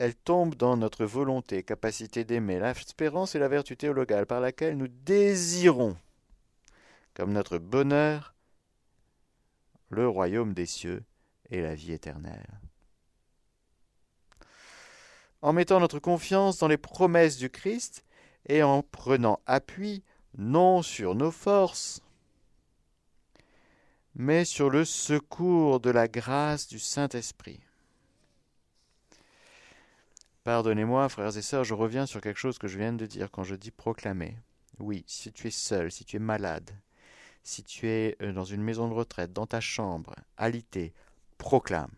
elle 0.00 0.14
tombe 0.14 0.54
dans 0.54 0.78
notre 0.78 1.04
volonté, 1.04 1.62
capacité 1.62 2.24
d'aimer. 2.24 2.58
L'espérance 2.58 3.34
est 3.34 3.38
la 3.38 3.48
vertu 3.48 3.76
théologale 3.76 4.24
par 4.24 4.40
laquelle 4.40 4.78
nous 4.78 4.88
désirons, 4.88 5.94
comme 7.12 7.32
notre 7.32 7.58
bonheur, 7.58 8.34
le 9.90 10.08
royaume 10.08 10.54
des 10.54 10.64
cieux 10.64 11.04
et 11.50 11.60
la 11.60 11.74
vie 11.74 11.92
éternelle. 11.92 12.60
En 15.42 15.52
mettant 15.52 15.80
notre 15.80 15.98
confiance 15.98 16.56
dans 16.56 16.68
les 16.68 16.78
promesses 16.78 17.36
du 17.36 17.50
Christ 17.50 18.02
et 18.48 18.62
en 18.62 18.82
prenant 18.82 19.40
appui 19.44 20.02
non 20.36 20.82
sur 20.82 21.14
nos 21.14 21.30
forces, 21.30 22.02
mais 24.14 24.44
sur 24.44 24.70
le 24.70 24.84
secours 24.84 25.80
de 25.80 25.90
la 25.90 26.08
grâce 26.08 26.68
du 26.68 26.78
Saint-Esprit. 26.78 27.60
Pardonnez-moi, 30.44 31.08
frères 31.08 31.36
et 31.36 31.42
sœurs, 31.42 31.64
je 31.64 31.74
reviens 31.74 32.06
sur 32.06 32.20
quelque 32.20 32.38
chose 32.38 32.58
que 32.58 32.68
je 32.68 32.78
viens 32.78 32.92
de 32.92 33.06
dire 33.06 33.30
quand 33.30 33.44
je 33.44 33.54
dis 33.54 33.70
proclamer. 33.70 34.36
Oui, 34.78 35.04
si 35.06 35.30
tu 35.32 35.48
es 35.48 35.50
seul, 35.50 35.92
si 35.92 36.04
tu 36.04 36.16
es 36.16 36.20
malade, 36.20 36.70
si 37.42 37.62
tu 37.62 37.88
es 37.88 38.16
euh, 38.22 38.32
dans 38.32 38.44
une 38.44 38.62
maison 38.62 38.88
de 38.88 38.94
retraite, 38.94 39.32
dans 39.32 39.46
ta 39.46 39.60
chambre, 39.60 40.14
alité, 40.36 40.94
proclame. 41.36 41.90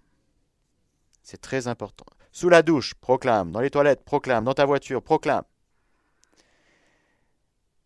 C'est 1.22 1.40
très 1.40 1.68
important. 1.68 2.06
Sous 2.32 2.48
la 2.48 2.62
douche, 2.62 2.94
proclame. 2.94 3.52
Dans 3.52 3.60
les 3.60 3.70
toilettes, 3.70 4.04
proclame. 4.04 4.44
Dans 4.44 4.54
ta 4.54 4.64
voiture, 4.64 5.02
proclame. 5.02 5.44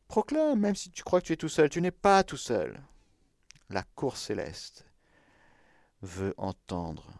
Proclame, 0.08 0.60
même 0.60 0.74
si 0.74 0.90
tu 0.90 1.02
crois 1.02 1.20
que 1.20 1.26
tu 1.26 1.32
es 1.32 1.36
tout 1.36 1.48
seul. 1.48 1.68
Tu 1.68 1.80
n'es 1.80 1.90
pas 1.90 2.24
tout 2.24 2.36
seul. 2.36 2.80
La 3.70 3.82
cour 3.82 4.16
céleste 4.16 4.86
veut 6.02 6.34
entendre 6.36 7.10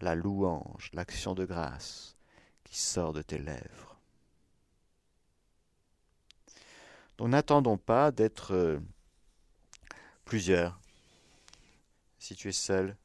la 0.00 0.14
louange, 0.14 0.90
l'action 0.92 1.34
de 1.34 1.44
grâce 1.44 2.16
qui 2.64 2.78
sort 2.78 3.12
de 3.12 3.22
tes 3.22 3.38
lèvres. 3.38 3.98
Donc 7.18 7.28
n'attendons 7.28 7.76
pas 7.76 8.12
d'être 8.12 8.54
euh, 8.54 8.78
plusieurs 10.24 10.80
si 12.20 12.36
tu 12.36 12.48
es 12.48 12.52
seul, 12.52 12.96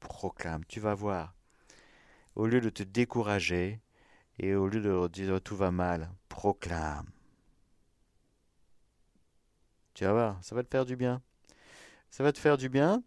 proclame, 0.00 0.64
tu 0.64 0.80
vas 0.80 0.94
voir. 0.94 1.34
Au 2.34 2.46
lieu 2.46 2.60
de 2.60 2.70
te 2.70 2.82
décourager 2.82 3.80
et 4.38 4.54
au 4.54 4.66
lieu 4.66 4.80
de 4.80 5.08
dire 5.08 5.40
tout 5.40 5.56
va 5.56 5.70
mal, 5.70 6.10
proclame. 6.28 7.06
Tu 9.94 10.04
vas 10.04 10.12
voir, 10.12 10.38
ça 10.42 10.54
va 10.54 10.62
te 10.62 10.68
faire 10.68 10.84
du 10.84 10.96
bien. 10.96 11.22
Ça 12.10 12.22
va 12.22 12.32
te 12.32 12.38
faire 12.38 12.56
du 12.56 12.68
bien 12.68 13.02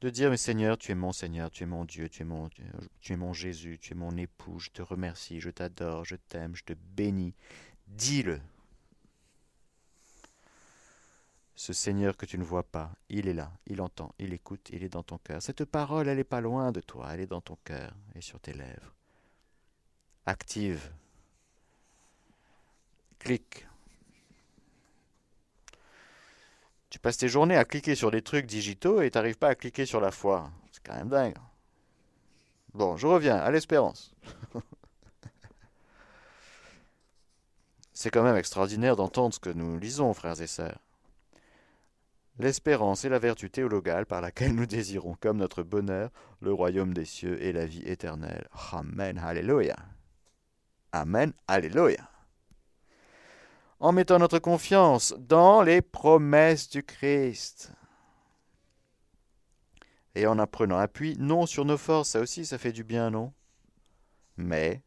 de 0.00 0.08
dire, 0.08 0.30
mais 0.30 0.36
Seigneur, 0.36 0.78
tu 0.78 0.92
es 0.92 0.94
mon 0.94 1.12
Seigneur, 1.12 1.50
tu 1.50 1.64
es 1.64 1.66
mon 1.66 1.84
Dieu, 1.84 2.08
tu 2.08 2.22
es 2.22 3.16
mon, 3.16 3.32
Jésus, 3.32 3.78
tu 3.78 3.92
es 3.92 3.96
mon 3.96 4.16
époux, 4.16 4.58
je 4.58 4.70
te 4.70 4.80
remercie, 4.80 5.40
je 5.40 5.50
t'adore, 5.50 6.04
je 6.04 6.16
t'aime, 6.16 6.56
je 6.56 6.64
te 6.64 6.72
bénis. 6.72 7.34
Dis-le. 7.86 8.40
Ce 11.54 11.74
Seigneur 11.74 12.16
que 12.16 12.24
tu 12.24 12.38
ne 12.38 12.44
vois 12.44 12.62
pas, 12.62 12.94
il 13.10 13.28
est 13.28 13.34
là, 13.34 13.52
il 13.66 13.82
entend, 13.82 14.14
il 14.18 14.32
écoute, 14.32 14.70
il 14.72 14.82
est 14.82 14.88
dans 14.88 15.02
ton 15.02 15.18
cœur. 15.18 15.42
Cette 15.42 15.66
parole, 15.66 16.08
elle 16.08 16.16
n'est 16.16 16.24
pas 16.24 16.40
loin 16.40 16.72
de 16.72 16.80
toi, 16.80 17.10
elle 17.12 17.20
est 17.20 17.26
dans 17.26 17.42
ton 17.42 17.58
cœur 17.64 17.94
et 18.14 18.22
sur 18.22 18.40
tes 18.40 18.54
lèvres. 18.54 18.94
Active. 20.24 20.90
Clique. 23.18 23.66
Tu 26.90 26.98
passes 26.98 27.16
tes 27.18 27.28
journées 27.28 27.56
à 27.56 27.64
cliquer 27.64 27.94
sur 27.94 28.10
des 28.10 28.20
trucs 28.20 28.46
digitaux 28.46 29.00
et 29.00 29.10
tu 29.10 29.16
n'arrives 29.16 29.38
pas 29.38 29.50
à 29.50 29.54
cliquer 29.54 29.86
sur 29.86 30.00
la 30.00 30.10
foi. 30.10 30.50
C'est 30.72 30.84
quand 30.84 30.96
même 30.96 31.08
dingue. 31.08 31.36
Bon, 32.74 32.96
je 32.96 33.06
reviens 33.06 33.36
à 33.36 33.50
l'espérance. 33.52 34.12
C'est 37.92 38.10
quand 38.10 38.22
même 38.24 38.36
extraordinaire 38.36 38.96
d'entendre 38.96 39.34
ce 39.34 39.40
que 39.40 39.50
nous 39.50 39.78
lisons, 39.78 40.12
frères 40.14 40.40
et 40.40 40.46
sœurs. 40.46 40.80
L'espérance 42.38 43.04
est 43.04 43.10
la 43.10 43.18
vertu 43.18 43.50
théologale 43.50 44.06
par 44.06 44.20
laquelle 44.20 44.54
nous 44.54 44.66
désirons 44.66 45.14
comme 45.20 45.36
notre 45.36 45.62
bonheur 45.62 46.10
le 46.40 46.52
royaume 46.52 46.94
des 46.94 47.04
cieux 47.04 47.40
et 47.42 47.52
la 47.52 47.66
vie 47.66 47.82
éternelle. 47.82 48.48
Amen, 48.72 49.18
Alléluia. 49.18 49.76
Amen, 50.92 51.32
Alléluia 51.46 52.10
en 53.80 53.92
mettant 53.92 54.18
notre 54.18 54.38
confiance 54.38 55.14
dans 55.18 55.62
les 55.62 55.80
promesses 55.80 56.68
du 56.68 56.82
Christ. 56.82 57.72
Et 60.14 60.26
en 60.26 60.38
apprenant 60.38 60.78
appui, 60.78 61.16
non 61.18 61.46
sur 61.46 61.64
nos 61.64 61.78
forces, 61.78 62.10
ça 62.10 62.20
aussi 62.20 62.44
ça 62.44 62.58
fait 62.58 62.72
du 62.72 62.84
bien, 62.84 63.10
non? 63.10 63.32
Mais 64.36 64.82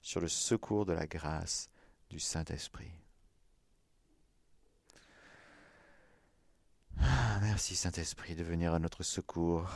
sur 0.00 0.20
le 0.20 0.28
secours 0.28 0.86
de 0.86 0.92
la 0.92 1.06
grâce 1.06 1.68
du 2.10 2.18
Saint-Esprit. 2.18 2.90
Ah, 7.00 7.38
merci 7.42 7.76
Saint-Esprit 7.76 8.34
de 8.34 8.42
venir 8.42 8.74
à 8.74 8.78
notre 8.78 9.02
secours. 9.02 9.70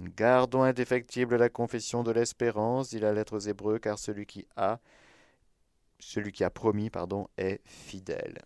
Gardons 0.00 0.62
indéfectible 0.62 1.36
la 1.36 1.48
confession 1.48 2.04
de 2.04 2.12
l'espérance, 2.12 2.90
dit 2.90 3.00
la 3.00 3.12
lettre 3.12 3.36
aux 3.36 3.40
Hébreux, 3.40 3.80
car 3.80 3.98
celui 3.98 4.26
qui 4.26 4.46
a 4.54 4.78
celui 5.98 6.32
qui 6.32 6.44
a 6.44 6.50
promis, 6.50 6.90
pardon, 6.90 7.28
est 7.36 7.60
fidèle. 7.64 8.38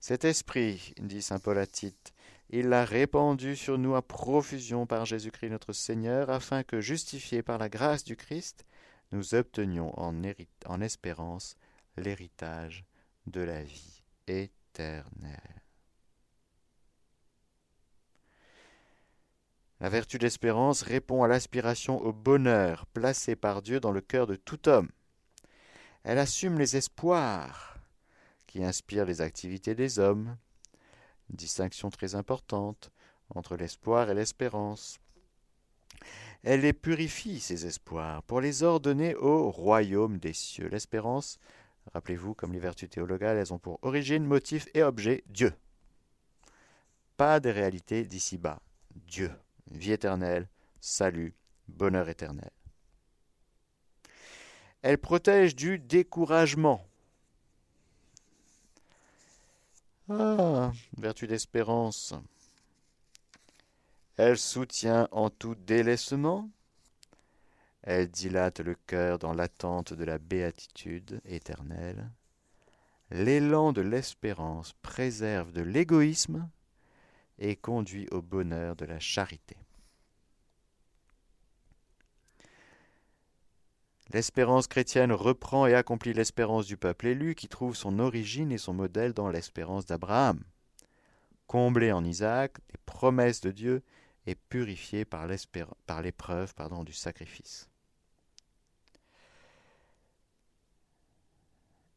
Cet 0.00 0.24
esprit, 0.24 0.94
dit 0.98 1.22
saint 1.22 1.38
Paul 1.38 1.58
à 1.58 1.66
Tite, 1.66 2.12
il 2.50 2.68
l'a 2.68 2.84
répandu 2.84 3.56
sur 3.56 3.76
nous 3.76 3.96
à 3.96 4.02
profusion 4.02 4.86
par 4.86 5.04
Jésus-Christ 5.04 5.50
notre 5.50 5.72
Seigneur, 5.72 6.30
afin 6.30 6.62
que, 6.62 6.80
justifiés 6.80 7.42
par 7.42 7.58
la 7.58 7.68
grâce 7.68 8.04
du 8.04 8.16
Christ, 8.16 8.64
nous 9.12 9.34
obtenions 9.34 9.98
en, 9.98 10.80
espérance 10.80 11.56
l'héritage 11.96 12.84
de 13.26 13.40
la 13.40 13.62
vie 13.62 14.02
éternelle. 14.26 15.62
La 19.80 19.88
vertu 19.88 20.18
d'espérance 20.18 20.82
répond 20.82 21.22
à 21.22 21.28
l'aspiration 21.28 22.00
au 22.00 22.12
bonheur 22.12 22.86
placé 22.86 23.36
par 23.36 23.60
Dieu 23.60 23.78
dans 23.78 23.92
le 23.92 24.00
cœur 24.00 24.26
de 24.26 24.36
tout 24.36 24.68
homme. 24.68 24.90
Elle 26.08 26.20
assume 26.20 26.60
les 26.60 26.76
espoirs 26.76 27.80
qui 28.46 28.62
inspirent 28.62 29.06
les 29.06 29.20
activités 29.20 29.74
des 29.74 29.98
hommes. 29.98 30.36
Distinction 31.30 31.90
très 31.90 32.14
importante 32.14 32.92
entre 33.34 33.56
l'espoir 33.56 34.08
et 34.08 34.14
l'espérance. 34.14 35.00
Elle 36.44 36.60
les 36.60 36.72
purifie, 36.72 37.40
ces 37.40 37.66
espoirs, 37.66 38.22
pour 38.22 38.40
les 38.40 38.62
ordonner 38.62 39.16
au 39.16 39.50
royaume 39.50 40.18
des 40.18 40.32
cieux. 40.32 40.68
L'espérance, 40.68 41.40
rappelez-vous, 41.92 42.34
comme 42.34 42.52
les 42.52 42.60
vertus 42.60 42.88
théologales, 42.88 43.38
elles 43.38 43.52
ont 43.52 43.58
pour 43.58 43.80
origine, 43.82 44.24
motif 44.24 44.68
et 44.74 44.84
objet 44.84 45.24
Dieu. 45.26 45.52
Pas 47.16 47.40
des 47.40 47.50
réalités 47.50 48.04
d'ici-bas. 48.04 48.62
Dieu. 48.94 49.32
Vie 49.72 49.90
éternelle, 49.90 50.46
salut, 50.80 51.34
bonheur 51.66 52.08
éternel. 52.08 52.52
Elle 54.88 54.98
protège 54.98 55.56
du 55.56 55.80
découragement. 55.80 56.86
Ah, 60.08 60.70
vertu 60.96 61.26
d'espérance. 61.26 62.14
Elle 64.16 64.38
soutient 64.38 65.08
en 65.10 65.28
tout 65.28 65.56
délaissement. 65.56 66.48
Elle 67.82 68.08
dilate 68.08 68.60
le 68.60 68.76
cœur 68.86 69.18
dans 69.18 69.32
l'attente 69.32 69.92
de 69.92 70.04
la 70.04 70.18
béatitude 70.18 71.20
éternelle. 71.24 72.08
L'élan 73.10 73.72
de 73.72 73.80
l'espérance 73.80 74.72
préserve 74.82 75.50
de 75.50 75.62
l'égoïsme 75.62 76.48
et 77.40 77.56
conduit 77.56 78.06
au 78.12 78.22
bonheur 78.22 78.76
de 78.76 78.84
la 78.84 79.00
charité. 79.00 79.56
L'espérance 84.12 84.68
chrétienne 84.68 85.12
reprend 85.12 85.66
et 85.66 85.74
accomplit 85.74 86.12
l'espérance 86.12 86.66
du 86.66 86.76
peuple 86.76 87.08
élu 87.08 87.34
qui 87.34 87.48
trouve 87.48 87.74
son 87.74 87.98
origine 87.98 88.52
et 88.52 88.58
son 88.58 88.72
modèle 88.72 89.12
dans 89.12 89.28
l'espérance 89.28 89.84
d'Abraham. 89.84 90.42
Comblé 91.46 91.92
en 91.92 92.04
Isaac 92.04 92.58
des 92.68 92.78
promesses 92.86 93.40
de 93.40 93.50
Dieu 93.50 93.82
et 94.26 94.34
purifié 94.34 95.04
par 95.04 95.26
l'épreuve 95.26 96.54
du 96.84 96.92
sacrifice. 96.92 97.68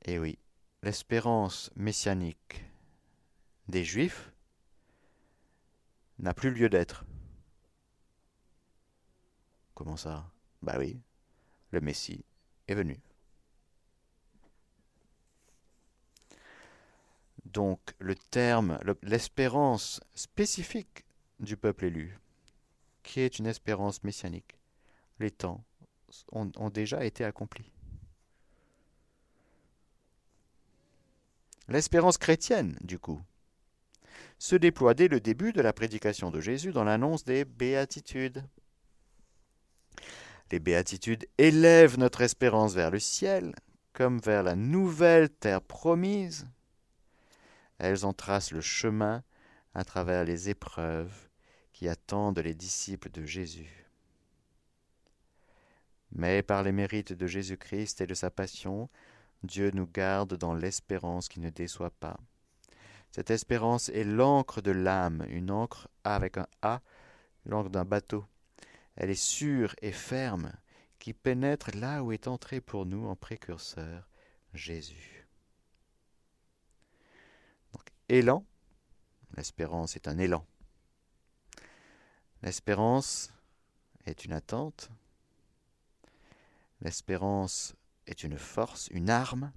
Et 0.06 0.18
oui, 0.18 0.40
l'espérance 0.82 1.72
messianique 1.76 2.64
des 3.68 3.84
Juifs 3.84 4.32
n'a 6.18 6.34
plus 6.34 6.52
lieu 6.52 6.70
d'être. 6.70 7.06
Comment 9.76 9.98
ça? 9.98 10.32
Bah 10.62 10.76
oui, 10.78 11.00
le 11.72 11.82
Messie 11.82 12.24
est 12.68 12.76
venu. 12.76 13.00
Donc 17.46 17.80
le 18.00 18.16
terme, 18.16 18.80
l'espérance 19.02 20.02
spécifique 20.14 21.06
du 21.40 21.58
peuple 21.58 21.86
élu, 21.86 22.20
qui 23.02 23.22
est 23.22 23.40
une 23.40 23.48
espérance 23.48 24.04
messianique, 24.04 24.60
les 25.20 25.32
temps 25.32 25.64
ont, 26.32 26.70
déjà 26.70 27.04
été 27.06 27.24
accomplis. 27.24 27.72
L'espérance 31.68 32.18
chrétienne, 32.18 32.78
du 32.82 32.98
coup, 32.98 33.22
se 34.40 34.56
déploie 34.56 34.94
dès 34.94 35.08
le 35.08 35.20
début 35.20 35.54
de 35.54 35.62
la 35.62 35.74
prédication 35.74 36.32
de 36.32 36.40
Jésus 36.40 36.72
dans 36.72 36.84
l'annonce 36.84 37.24
des 37.24 37.46
béatitudes. 37.46 38.44
Les 40.52 40.60
béatitudes 40.60 41.28
élèvent 41.38 42.00
notre 42.00 42.22
espérance 42.22 42.74
vers 42.74 42.90
le 42.90 43.00
ciel, 43.00 43.54
comme 43.94 44.20
vers 44.20 44.44
la 44.44 44.56
nouvelle 44.56 45.30
terre 45.30 45.62
promise. 45.62 46.48
Elles 47.78 48.06
en 48.06 48.14
tracent 48.14 48.52
le 48.52 48.62
chemin 48.62 49.24
à 49.74 49.84
travers 49.84 50.24
les 50.24 50.50
épreuves 50.50 51.30
qui 51.72 51.88
attendent 51.88 52.40
les 52.40 52.56
disciples 52.56 53.12
de 53.12 53.24
Jésus. 53.24 53.86
Mais 56.12 56.42
par 56.42 56.64
les 56.64 56.72
mérites 56.72 57.14
de 57.14 57.28
Jésus-Christ 57.28 58.02
et 58.02 58.08
de 58.08 58.16
sa 58.16 58.32
passion, 58.32 58.90
Dieu 59.44 59.72
nous 59.74 59.88
garde 59.88 60.36
dans 60.36 60.54
l'espérance 60.54 61.30
qui 61.30 61.40
ne 61.40 61.50
déçoit 61.50 61.92
pas. 61.92 62.18
Cette 63.12 63.32
espérance 63.32 63.90
est 63.90 64.04
l'encre 64.04 64.62
de 64.62 64.72
l'âme, 64.72 65.26
une 65.30 65.52
encre 65.52 65.88
avec 66.04 66.38
un 66.38 66.48
A, 66.62 66.82
l'encre 67.46 67.70
d'un 67.70 67.86
bateau. 67.86 68.26
Elle 69.00 69.10
est 69.10 69.16
sûre 69.16 69.74
et 69.82 69.94
ferme, 69.94 70.52
qui 71.00 71.14
pénètre 71.14 71.72
là 71.74 72.04
où 72.04 72.12
est 72.12 72.28
entré 72.28 72.60
pour 72.60 72.86
nous 72.86 73.08
en 73.08 73.16
précurseur 73.16 74.10
Jésus. 74.54 75.26
Donc, 77.72 77.84
élan, 78.10 78.46
l'espérance 79.38 79.96
est 79.96 80.10
un 80.10 80.18
élan. 80.18 80.46
L'espérance 82.44 83.34
est 84.06 84.26
une 84.26 84.34
attente. 84.34 84.90
L'espérance 86.82 87.76
est 88.06 88.24
une 88.24 88.38
force, 88.38 88.90
une 88.90 89.10
arme 89.10 89.54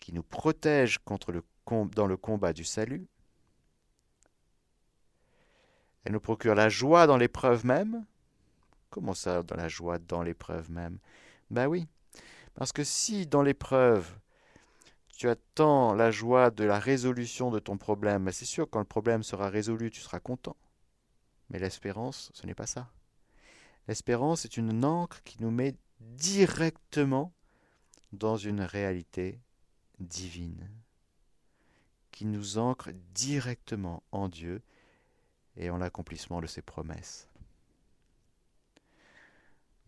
qui 0.00 0.12
nous 0.12 0.24
protège 0.24 0.98
dans 1.94 2.06
le 2.08 2.16
combat 2.16 2.52
du 2.52 2.64
salut. 2.64 3.06
Elle 6.02 6.14
nous 6.14 6.20
procure 6.20 6.56
la 6.56 6.68
joie 6.68 7.06
dans 7.06 7.16
l'épreuve 7.16 7.64
même. 7.64 8.04
Comment 8.90 9.14
ça, 9.14 9.42
dans 9.42 9.56
la 9.56 9.68
joie 9.68 9.98
dans 9.98 10.22
l'épreuve 10.22 10.70
même? 10.70 10.98
Ben 11.50 11.66
oui, 11.66 11.86
parce 12.54 12.72
que 12.72 12.84
si 12.84 13.26
dans 13.26 13.42
l'épreuve, 13.42 14.18
tu 15.16 15.28
attends 15.28 15.94
la 15.94 16.10
joie 16.10 16.50
de 16.50 16.64
la 16.64 16.78
résolution 16.78 17.50
de 17.50 17.58
ton 17.58 17.78
problème, 17.78 18.24
ben 18.24 18.32
c'est 18.32 18.44
sûr, 18.44 18.68
quand 18.68 18.80
le 18.80 18.84
problème 18.84 19.22
sera 19.22 19.48
résolu, 19.48 19.90
tu 19.90 20.00
seras 20.00 20.20
content. 20.20 20.56
Mais 21.50 21.58
l'espérance, 21.58 22.30
ce 22.34 22.46
n'est 22.46 22.54
pas 22.54 22.66
ça. 22.66 22.90
L'espérance 23.88 24.44
est 24.44 24.56
une 24.56 24.84
encre 24.84 25.22
qui 25.22 25.40
nous 25.40 25.50
met 25.50 25.76
directement 26.00 27.32
dans 28.12 28.36
une 28.36 28.60
réalité 28.60 29.40
divine, 29.98 30.68
qui 32.10 32.24
nous 32.24 32.58
ancre 32.58 32.90
directement 33.14 34.02
en 34.10 34.28
Dieu 34.28 34.62
et 35.56 35.70
en 35.70 35.78
l'accomplissement 35.78 36.40
de 36.40 36.46
ses 36.46 36.62
promesses. 36.62 37.29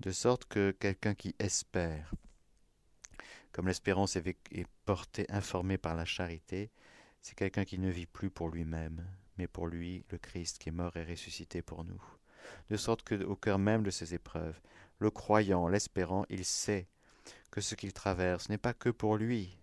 De 0.03 0.11
sorte 0.11 0.47
que 0.47 0.73
quelqu'un 0.73 1.15
qui 1.15 1.37
espère, 1.39 2.13
comme 3.53 3.69
l'espérance 3.69 4.17
est 4.17 4.67
portée, 4.85 5.27
informée 5.31 5.79
par 5.79 5.95
la 5.95 6.05
charité, 6.05 6.73
c'est 7.21 7.37
quelqu'un 7.37 7.65
qui 7.65 7.79
ne 7.79 7.89
vit 7.89 8.07
plus 8.07 8.29
pour 8.29 8.49
lui-même, 8.49 9.07
mais 9.39 9.47
pour 9.47 9.69
lui, 9.69 10.05
le 10.11 10.19
Christ 10.19 10.59
qui 10.59 10.71
est 10.71 10.73
mort 10.73 10.97
et 10.97 11.05
ressuscité 11.05 11.63
pour 11.63 11.85
nous. 11.85 12.03
De 12.69 12.77
sorte 12.77 13.05
que, 13.05 13.23
au 13.23 13.37
cœur 13.37 13.61
même 13.61 13.85
de 13.85 13.93
ces 13.93 14.13
épreuves, 14.13 14.61
le 14.99 15.13
croyant, 15.13 15.69
l'espérant, 15.69 16.27
il 16.29 16.45
sait 16.45 16.89
que 17.53 17.61
ce 17.61 17.77
qu'il 17.77 17.93
traverse 17.93 18.49
n'est 18.49 18.59
pas 18.59 18.75
que 18.75 18.89
pour 18.89 19.17
lui, 19.17 19.57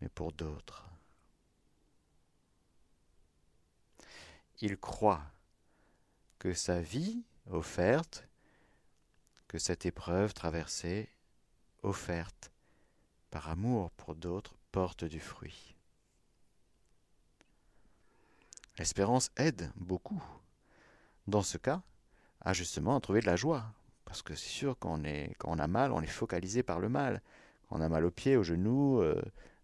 mais 0.00 0.08
pour 0.08 0.32
d'autres. 0.32 0.88
Il 4.62 4.78
croit 4.78 5.26
que 6.38 6.54
sa 6.54 6.80
vie 6.80 7.26
offerte, 7.50 8.26
que 9.48 9.58
cette 9.58 9.86
épreuve 9.86 10.34
traversée, 10.34 11.08
offerte 11.82 12.52
par 13.30 13.48
amour 13.48 13.90
pour 13.92 14.14
d'autres, 14.14 14.54
porte 14.70 15.04
du 15.04 15.20
fruit. 15.20 15.74
L'espérance 18.78 19.30
aide 19.36 19.72
beaucoup, 19.76 20.22
dans 21.26 21.42
ce 21.42 21.58
cas, 21.58 21.82
à 22.42 22.52
justement 22.52 23.00
trouver 23.00 23.20
de 23.20 23.26
la 23.26 23.36
joie. 23.36 23.64
Parce 24.04 24.22
que 24.22 24.34
c'est 24.34 24.48
sûr, 24.48 24.78
quand 24.78 25.00
on, 25.00 25.04
est, 25.04 25.34
quand 25.38 25.58
a 25.58 25.66
mal, 25.66 25.92
on 25.92 26.00
est 26.00 26.06
focalisé 26.06 26.62
par 26.62 26.78
le 26.78 26.88
mal. 26.88 27.20
Quand 27.68 27.78
on 27.78 27.80
a 27.80 27.88
mal 27.88 28.04
aux 28.04 28.10
pieds, 28.10 28.36
aux 28.36 28.44
genoux, 28.44 29.00
euh, 29.00 29.20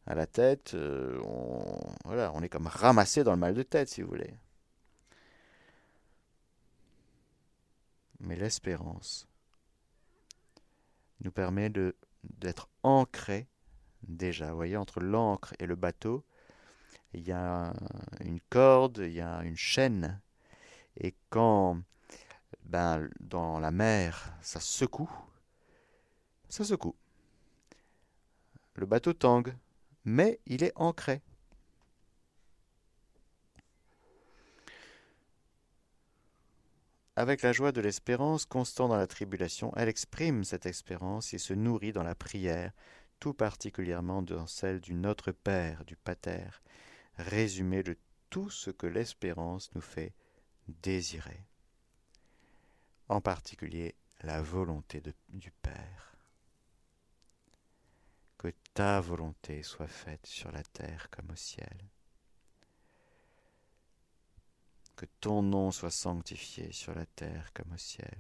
à 0.07 0.15
la 0.15 0.27
tête, 0.27 0.75
euh, 0.75 1.21
on 1.25 2.43
est 2.43 2.49
comme 2.49 2.67
ramassé 2.67 3.25
dans 3.25 3.33
le 3.33 3.39
mal 3.39 3.55
de 3.55 3.63
tête, 3.63 3.89
si 3.89 4.03
vous 4.03 4.09
voulez. 4.09 4.35
Mais 8.21 8.37
l'espérance 8.37 9.27
nous 11.21 11.33
permet 11.33 11.71
d'être 12.23 12.69
ancrés 12.83 13.47
déjà. 14.03 14.51
Vous 14.51 14.57
voyez, 14.57 14.77
entre 14.77 15.01
l'ancre 15.01 15.55
et 15.59 15.67
le 15.67 15.77
bateau, 15.77 16.25
il 17.13 17.23
y 17.23 17.33
a 17.33 17.73
une 18.21 18.41
corde, 18.51 18.99
il 18.99 19.13
y 19.13 19.21
a 19.21 19.43
une 19.43 19.57
chaîne. 19.57 20.21
Et 20.97 21.15
quand 21.31 21.81
ben, 22.65 23.09
dans 23.21 23.59
la 23.59 23.71
mer, 23.71 24.35
ça 24.41 24.61
secoue, 24.61 25.11
ça 26.49 26.65
secoue. 26.65 26.97
Le 28.75 28.87
bateau 28.87 29.13
tangue, 29.13 29.55
mais 30.05 30.41
il 30.47 30.63
est 30.65 30.73
ancré. 30.77 31.23
Avec 37.17 37.43
la 37.43 37.53
joie 37.53 37.71
de 37.71 37.81
l'espérance, 37.81 38.45
constant 38.45 38.89
dans 38.89 38.97
la 38.97 39.07
tribulation, 39.07 39.73
elle 39.77 39.89
exprime 39.89 40.43
cette 40.43 40.67
espérance 40.67 41.33
et 41.33 41.39
se 41.39 41.55
nourrit 41.55 41.93
dans 41.93 42.03
la 42.03 42.17
prière, 42.17 42.73
tout 43.21 43.35
particulièrement 43.35 44.21
dans 44.21 44.49
celle 44.49 44.81
du 44.81 44.95
Notre 44.95 45.31
Père, 45.31 45.85
du 45.85 45.95
Pater, 45.95 46.61
résumé 47.17 47.85
de 47.85 47.97
tout 48.31 48.51
ce 48.51 48.71
que 48.71 48.89
l'espérance 48.89 49.73
nous 49.77 49.81
fait 49.81 50.13
désirer, 50.67 51.47
en 53.09 53.21
particulier 53.21 53.95
la 54.23 54.43
volonté 54.43 55.01
du 55.29 55.53
Père. 55.63 56.17
Que 58.39 58.49
ta 58.75 59.01
volonté 59.01 59.63
soit 59.63 59.87
faite 59.87 60.27
sur 60.27 60.51
la 60.51 60.65
terre 60.65 61.09
comme 61.11 61.31
au 61.31 61.37
ciel. 61.37 61.94
Que 64.97 65.07
ton 65.21 65.43
nom 65.43 65.71
soit 65.71 65.91
sanctifié 65.91 66.73
sur 66.73 66.95
la 66.95 67.07
terre 67.07 67.53
comme 67.53 67.73
au 67.73 67.79
ciel. 67.79 68.17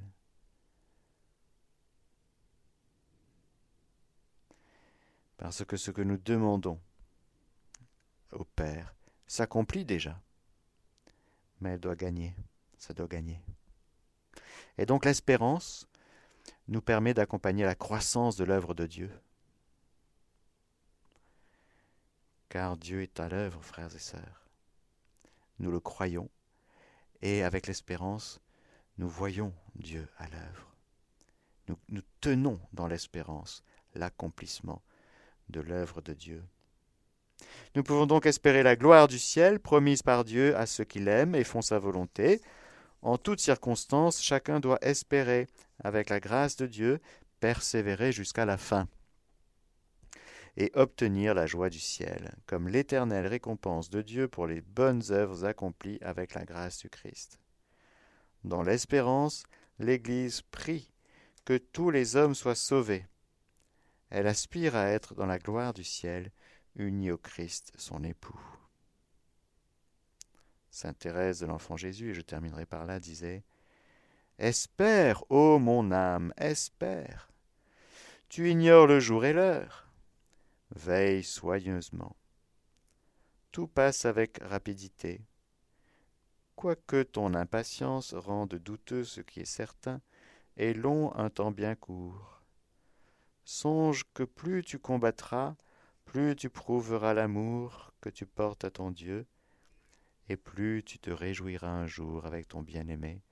Parce 5.37 5.65
que 5.65 5.77
ce 5.77 5.91
que 5.91 6.03
nous 6.03 6.17
demandons 6.17 6.81
au 8.33 8.45
Père 8.45 8.95
s'accomplit 9.27 9.85
déjà. 9.85 10.21
Mais 11.61 11.71
elle 11.71 11.81
doit 11.81 11.97
gagner, 11.97 12.35
ça 12.79 12.95
doit 12.95 13.07
gagner. 13.07 13.41
Et 14.79 14.87
donc 14.87 15.05
l'espérance 15.05 15.87
nous 16.69 16.83
permet 16.83 17.15
d'accompagner 17.15 17.65
la 17.65 17.75
croissance 17.75 18.37
de 18.37 18.45
l'œuvre 18.45 18.75
de 18.75 18.87
Dieu. 18.87 19.11
Car 22.49 22.77
Dieu 22.77 23.03
est 23.03 23.21
à 23.21 23.29
l'œuvre, 23.29 23.63
frères 23.63 23.95
et 23.95 23.99
sœurs. 23.99 24.49
Nous 25.59 25.71
le 25.71 25.81
croyons, 25.81 26.29
et 27.25 27.43
avec 27.43 27.67
l'espérance, 27.67 28.39
nous 28.99 29.09
voyons 29.09 29.53
Dieu 29.75 30.07
à 30.19 30.29
l'œuvre. 30.29 30.77
Nous, 31.69 31.77
nous 31.89 32.03
tenons 32.21 32.61
dans 32.75 32.87
l'espérance 32.87 33.65
l'accomplissement 33.95 34.83
de 35.49 35.61
l'œuvre 35.61 36.03
de 36.03 36.13
Dieu. 36.13 36.45
Nous 37.75 37.83
pouvons 37.83 38.07
donc 38.07 38.27
espérer 38.27 38.63
la 38.63 38.77
gloire 38.77 39.09
du 39.09 39.19
ciel 39.19 39.59
promise 39.59 40.03
par 40.03 40.25
Dieu 40.25 40.55
à 40.57 40.67
ceux 40.67 40.85
qui 40.85 41.01
l'aiment 41.01 41.35
et 41.35 41.45
font 41.45 41.63
sa 41.63 41.79
volonté. 41.79 42.43
En 43.01 43.17
toutes 43.17 43.41
circonstances, 43.41 44.23
chacun 44.23 44.61
doit 44.61 44.79
espérer, 44.83 45.49
avec 45.83 46.11
la 46.11 46.21
grâce 46.21 46.57
de 46.57 46.67
Dieu, 46.67 47.01
persévérer 47.41 48.13
jusqu'à 48.13 48.45
la 48.45 48.59
fin 48.59 48.87
et 50.57 50.71
obtenir 50.75 51.35
la 51.35 51.47
joie 51.47 51.71
du 51.71 51.81
ciel, 51.81 52.35
comme 52.47 52.69
l'éternelle 52.69 53.27
récompense 53.27 53.91
de 53.91 54.03
Dieu 54.03 54.29
pour 54.29 54.47
les 54.47 54.61
bonnes 54.61 55.03
œuvres 55.11 55.45
accomplies 55.45 55.99
avec 56.01 56.35
la 56.35 56.45
grâce 56.45 56.79
du 56.79 56.89
Christ. 56.89 57.41
Dans 58.45 58.63
l'espérance, 58.63 59.45
l'Église 59.79 60.43
prie 60.43 60.91
que 61.45 61.57
tous 61.57 61.91
les 61.91 62.17
hommes 62.17 62.35
soient 62.35 62.55
sauvés. 62.55 63.07
Elle 64.11 64.27
aspire 64.27 64.77
à 64.77 64.87
être 64.87 65.15
dans 65.15 65.27
la 65.27 65.39
gloire 65.39 65.75
du 65.75 65.85
ciel, 65.85 66.31
unie 66.77 67.11
au 67.11 67.19
Christ, 67.19 67.73
son 67.77 68.05
époux. 68.05 68.41
Sainte 70.71 70.99
Thérèse 70.99 71.41
de 71.41 71.47
l'Enfant 71.47 71.77
Jésus, 71.77 72.11
et 72.11 72.15
je 72.15 72.21
terminerai 72.21 72.67
par 72.67 72.85
là, 72.85 73.01
disait 73.01 73.45
Espère, 74.39 75.25
ô 75.31 75.59
mon 75.59 75.93
âme, 75.93 76.33
espère. 76.37 77.29
Tu 78.29 78.51
ignores 78.51 78.89
le 78.89 78.99
jour 78.99 79.25
et 79.25 79.33
l'heure. 79.33 79.84
Veille 80.77 81.23
soigneusement. 81.23 82.17
Tout 83.53 83.69
passe 83.69 84.07
avec 84.07 84.39
rapidité. 84.43 85.25
Quoique 86.57 87.05
ton 87.05 87.35
impatience 87.35 88.13
rende 88.13 88.57
douteux 88.57 89.05
ce 89.05 89.21
qui 89.21 89.39
est 89.39 89.45
certain, 89.45 90.01
et 90.57 90.75
long 90.75 91.15
un 91.15 91.31
temps 91.31 91.53
bien 91.53 91.77
court. 91.77 92.43
Songe 93.45 94.05
que 94.15 94.25
plus 94.25 94.65
tu 94.65 94.81
combattras, 94.81 95.55
plus 96.05 96.35
tu 96.35 96.51
prouveras 96.51 97.15
l'amour 97.15 97.93
que 98.01 98.09
tu 98.09 98.27
portes 98.27 98.65
à 98.65 98.71
ton 98.73 98.91
Dieu, 98.91 99.27
et 100.29 100.37
plus 100.37 100.83
tu 100.83 100.99
te 100.99 101.11
réjouiras 101.11 101.71
un 101.71 101.87
jour 101.87 102.27
avec 102.27 102.49
ton 102.49 102.63
bien-aimé 102.63 103.23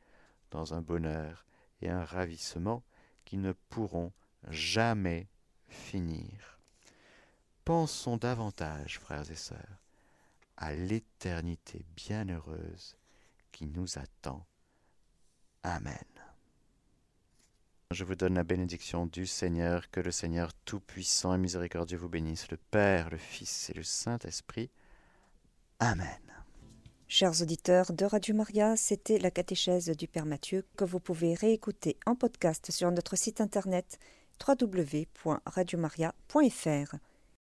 dans 0.53 0.74
un 0.74 0.80
bonheur 0.80 1.45
et 1.80 1.88
un 1.88 2.05
ravissement 2.05 2.84
qui 3.24 3.36
ne 3.36 3.53
pourront 3.68 4.12
jamais 4.49 5.28
finir. 5.66 6.62
Pensons 7.65 8.17
davantage, 8.17 8.99
frères 8.99 9.31
et 9.31 9.37
sœurs, 9.37 9.79
à 10.57 10.75
l'éternité 10.75 11.85
bienheureuse 11.95 12.97
qui 13.53 13.67
nous 13.67 13.99
attend. 13.99 14.45
Amen. 15.63 15.95
Je 17.93 18.05
vous 18.05 18.17
donne 18.17 18.35
la 18.35 18.43
bénédiction 18.43 19.07
du 19.07 19.27
Seigneur, 19.27 19.91
que 19.91 20.01
le 20.01 20.11
Seigneur 20.11 20.53
Tout-Puissant 20.65 21.35
et 21.35 21.39
Miséricordieux 21.39 21.99
vous 21.99 22.09
bénisse, 22.09 22.51
le 22.51 22.57
Père, 22.57 23.11
le 23.11 23.19
Fils 23.19 23.69
et 23.71 23.75
le 23.75 23.83
Saint-Esprit. 23.83 24.71
Amen. 25.79 26.09
Chers 27.07 27.43
auditeurs 27.43 27.93
de 27.93 28.07
Radio 28.07 28.35
Maria, 28.35 28.75
c'était 28.77 29.19
la 29.19 29.31
catéchèse 29.31 29.91
du 29.91 30.09
Père 30.09 30.25
Mathieu 30.25 30.65
que 30.77 30.85
vous 30.85 30.99
pouvez 30.99 31.35
réécouter 31.35 31.99
en 32.07 32.17
podcast 32.17 32.73
sur 32.73 32.91
notre 32.91 33.17
site 33.17 33.43
internet 33.43 33.99
www.radiomaria.fr. 34.49 36.97